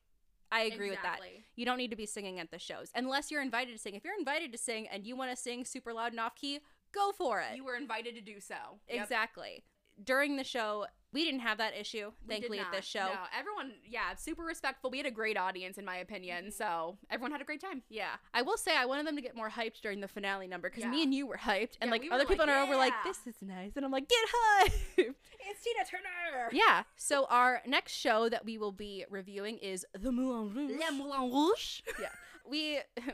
I 0.52 0.62
agree 0.62 0.90
with 0.90 1.02
that. 1.04 1.20
You 1.56 1.66
don't 1.66 1.78
need 1.78 1.90
to 1.92 1.98
be 1.98 2.06
singing 2.06 2.40
at 2.40 2.50
the 2.52 2.60
shows 2.60 2.92
unless 2.96 3.30
you're 3.30 3.42
invited 3.42 3.74
to 3.74 3.78
sing. 3.80 3.96
If 3.96 4.06
you're 4.06 4.18
invited 4.18 4.52
to 4.54 4.58
sing 4.58 4.88
and 4.88 5.06
you 5.06 5.18
want 5.18 5.32
to 5.32 5.36
sing 5.38 5.66
super 5.66 5.92
loud 5.92 6.12
and 6.14 6.20
off 6.20 6.36
key, 6.36 6.60
go 6.94 7.12
for 7.12 7.42
it. 7.42 7.58
You 7.58 7.66
were 7.66 7.76
invited 7.76 8.16
to 8.16 8.22
do 8.22 8.40
so. 8.40 8.56
Yep. 8.90 9.04
Exactly. 9.04 9.64
During 10.02 10.38
the 10.38 10.44
show, 10.44 10.86
we 11.16 11.24
didn't 11.24 11.40
have 11.40 11.60
that 11.60 11.78
issue, 11.80 12.12
thankfully, 12.28 12.60
at 12.60 12.74
this 12.74 12.84
show. 12.86 13.00
No, 13.00 13.20
everyone, 13.40 13.72
yeah, 13.90 14.16
super 14.16 14.44
respectful. 14.44 14.90
We 14.90 14.98
had 14.98 15.06
a 15.06 15.12
great 15.12 15.38
audience, 15.38 15.78
in 15.78 15.86
my 15.86 15.96
opinion. 15.96 16.48
Mm-hmm. 16.48 16.52
So 16.52 16.98
everyone 17.10 17.32
had 17.32 17.40
a 17.40 17.46
great 17.46 17.62
time. 17.62 17.84
Yeah, 17.90 18.10
I 18.34 18.42
will 18.42 18.58
say 18.58 18.76
I 18.76 18.84
wanted 18.86 19.08
them 19.08 19.16
to 19.16 19.22
get 19.22 19.34
more 19.34 19.50
hyped 19.50 19.80
during 19.82 20.02
the 20.02 20.10
finale 20.10 20.46
number 20.46 20.70
because 20.70 20.84
me 20.86 21.04
and 21.04 21.14
you 21.14 21.26
were 21.26 21.38
hyped, 21.38 21.78
and 21.80 21.88
Yeah, 21.88 21.92
like 21.92 22.02
we 22.02 22.10
other 22.10 22.26
people 22.26 22.46
like, 22.46 22.50
in 22.50 22.54
our 22.54 22.64
row 22.66 22.70
were 22.70 22.76
like, 22.76 22.94
"This 23.06 23.26
is 23.26 23.36
nice," 23.42 23.72
and 23.78 23.86
I'm 23.86 23.92
like, 23.92 24.10
"Get 24.10 24.20
hyped!" 24.30 24.74
It's 25.48 25.64
Tina 25.64 25.86
Turner. 25.90 26.50
yeah. 26.52 26.84
So 26.98 27.28
our 27.30 27.62
next 27.66 27.94
show 27.94 28.28
that 28.30 28.44
we 28.44 28.58
will 28.58 28.72
be 28.74 29.06
reviewing 29.10 29.58
is 29.60 29.86
The 29.94 30.12
Moulin 30.12 30.54
Rouge. 30.54 30.80
Le 30.80 30.92
Moulin 30.92 31.32
Rouge. 31.32 31.82
yeah, 32.02 32.10
we 32.46 32.80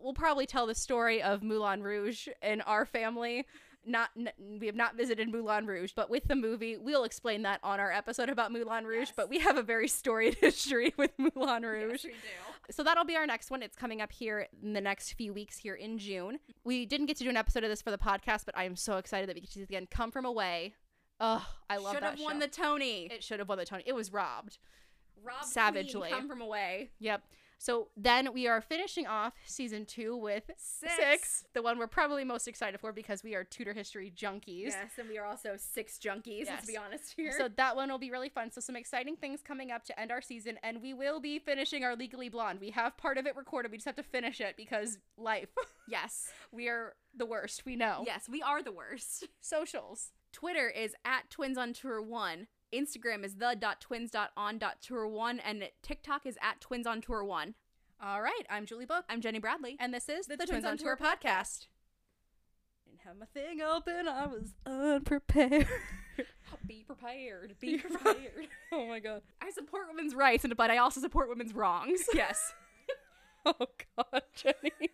we'll 0.00 0.14
probably 0.14 0.46
tell 0.46 0.66
the 0.66 0.74
story 0.76 1.20
of 1.22 1.42
Moulin 1.42 1.82
Rouge 1.82 2.28
in 2.40 2.60
our 2.60 2.86
family. 2.86 3.46
Not 3.84 4.10
n- 4.16 4.30
we 4.60 4.66
have 4.66 4.76
not 4.76 4.96
visited 4.96 5.28
Moulin 5.32 5.66
Rouge, 5.66 5.92
but 5.96 6.08
with 6.08 6.24
the 6.28 6.36
movie, 6.36 6.76
we'll 6.76 7.04
explain 7.04 7.42
that 7.42 7.58
on 7.64 7.80
our 7.80 7.90
episode 7.90 8.28
about 8.28 8.52
Moulin 8.52 8.84
Rouge. 8.84 9.08
Yes. 9.08 9.12
But 9.16 9.28
we 9.28 9.38
have 9.40 9.56
a 9.56 9.62
very 9.62 9.88
storied 9.88 10.34
history 10.40 10.94
with 10.96 11.10
Moulin 11.18 11.64
Rouge. 11.64 11.90
Yes, 11.92 12.04
we 12.04 12.10
do. 12.10 12.16
So 12.72 12.84
that'll 12.84 13.04
be 13.04 13.16
our 13.16 13.26
next 13.26 13.50
one. 13.50 13.62
It's 13.62 13.74
coming 13.76 14.00
up 14.00 14.12
here 14.12 14.46
in 14.62 14.72
the 14.72 14.80
next 14.80 15.14
few 15.14 15.32
weeks 15.32 15.56
here 15.58 15.74
in 15.74 15.98
June. 15.98 16.38
We 16.64 16.86
didn't 16.86 17.06
get 17.06 17.16
to 17.16 17.24
do 17.24 17.30
an 17.30 17.36
episode 17.36 17.64
of 17.64 17.70
this 17.70 17.82
for 17.82 17.90
the 17.90 17.98
podcast, 17.98 18.44
but 18.46 18.56
I 18.56 18.64
am 18.64 18.76
so 18.76 18.98
excited 18.98 19.28
that 19.28 19.34
we 19.34 19.40
get 19.40 19.48
to 19.48 19.52
see 19.54 19.60
it 19.62 19.64
again. 19.64 19.88
Come 19.90 20.10
from 20.12 20.24
away. 20.24 20.74
Oh, 21.18 21.44
I 21.68 21.76
love 21.78 21.94
it. 21.94 21.96
Should 21.96 22.02
that 22.04 22.10
have 22.18 22.20
won 22.20 22.38
the 22.38 22.48
Tony. 22.48 23.08
It 23.10 23.22
should 23.24 23.38
have 23.40 23.48
won 23.48 23.58
the 23.58 23.64
Tony. 23.64 23.82
It 23.86 23.94
was 23.94 24.12
robbed. 24.12 24.58
Rob 25.24 25.44
savagely. 25.44 26.08
Queen, 26.08 26.12
come 26.20 26.28
from 26.28 26.40
away. 26.40 26.90
Yep. 26.98 27.22
So 27.62 27.86
then 27.96 28.32
we 28.32 28.48
are 28.48 28.60
finishing 28.60 29.06
off 29.06 29.34
season 29.46 29.86
two 29.86 30.16
with 30.16 30.50
Six. 30.56 31.44
the 31.54 31.62
one 31.62 31.78
we're 31.78 31.86
probably 31.86 32.24
most 32.24 32.48
excited 32.48 32.80
for 32.80 32.92
because 32.92 33.22
we 33.22 33.36
are 33.36 33.44
Tudor 33.44 33.72
history 33.72 34.12
junkies. 34.16 34.70
Yes, 34.70 34.90
and 34.98 35.08
we 35.08 35.16
are 35.16 35.24
also 35.24 35.54
six 35.56 35.96
junkies, 35.96 36.46
Yes. 36.46 36.48
let's 36.48 36.66
be 36.66 36.76
honest 36.76 37.14
here. 37.16 37.30
So 37.38 37.46
that 37.56 37.76
one 37.76 37.88
will 37.88 37.98
be 37.98 38.10
really 38.10 38.30
fun. 38.30 38.50
So 38.50 38.60
some 38.60 38.74
exciting 38.74 39.14
things 39.14 39.42
coming 39.42 39.70
up 39.70 39.84
to 39.84 40.00
end 40.00 40.10
our 40.10 40.20
season, 40.20 40.58
and 40.64 40.82
we 40.82 40.92
will 40.92 41.20
be 41.20 41.38
finishing 41.38 41.84
our 41.84 41.94
Legally 41.94 42.28
Blonde. 42.28 42.58
We 42.60 42.70
have 42.70 42.96
part 42.96 43.16
of 43.16 43.26
it 43.26 43.36
recorded. 43.36 43.70
We 43.70 43.76
just 43.76 43.86
have 43.86 43.94
to 43.94 44.02
finish 44.02 44.40
it 44.40 44.56
because 44.56 44.98
life. 45.16 45.50
yes. 45.88 46.32
we 46.50 46.68
are 46.68 46.94
the 47.16 47.26
worst. 47.26 47.64
We 47.64 47.76
know. 47.76 48.02
Yes, 48.04 48.28
we 48.28 48.42
are 48.42 48.64
the 48.64 48.72
worst. 48.72 49.28
Socials. 49.40 50.10
Twitter 50.32 50.68
is 50.68 50.96
at 51.04 51.30
twins 51.30 51.56
on 51.56 51.74
tour 51.74 52.02
one. 52.02 52.48
Instagram 52.72 53.24
is 53.24 53.34
the 53.36 53.56
dot 53.58 53.80
twins 53.80 54.10
dot 54.10 54.30
on 54.36 54.58
dot 54.58 54.80
tour 54.80 55.06
one, 55.06 55.38
and 55.40 55.68
TikTok 55.82 56.26
is 56.26 56.38
at 56.42 56.60
twins 56.60 56.86
on 56.86 57.00
tour 57.00 57.22
one. 57.24 57.54
All 58.02 58.20
right. 58.20 58.42
I'm 58.50 58.66
Julie 58.66 58.86
Book, 58.86 59.04
I'm 59.08 59.20
Jenny 59.20 59.38
Bradley. 59.38 59.76
and 59.78 59.94
this 59.94 60.08
is 60.08 60.26
The 60.26 60.36
Twins 60.36 60.64
on 60.64 60.76
Tour 60.76 60.96
podcast. 60.96 61.66
Didn't 62.84 63.00
have 63.04 63.16
my 63.16 63.26
thing 63.26 63.60
open. 63.62 64.08
I 64.08 64.26
was 64.26 64.54
unprepared. 64.66 65.68
Be 66.66 66.84
prepared. 66.86 67.54
Be 67.60 67.78
prepared. 67.78 68.48
oh 68.72 68.86
my 68.86 68.98
god. 68.98 69.22
I 69.40 69.50
support 69.50 69.84
women's 69.88 70.14
rights, 70.14 70.44
and 70.44 70.56
but 70.56 70.70
I 70.70 70.78
also 70.78 71.00
support 71.00 71.28
women's 71.28 71.54
wrongs. 71.54 72.00
Yes. 72.12 72.52
oh 73.46 73.66
god, 73.96 74.22
Jenny. 74.34 74.90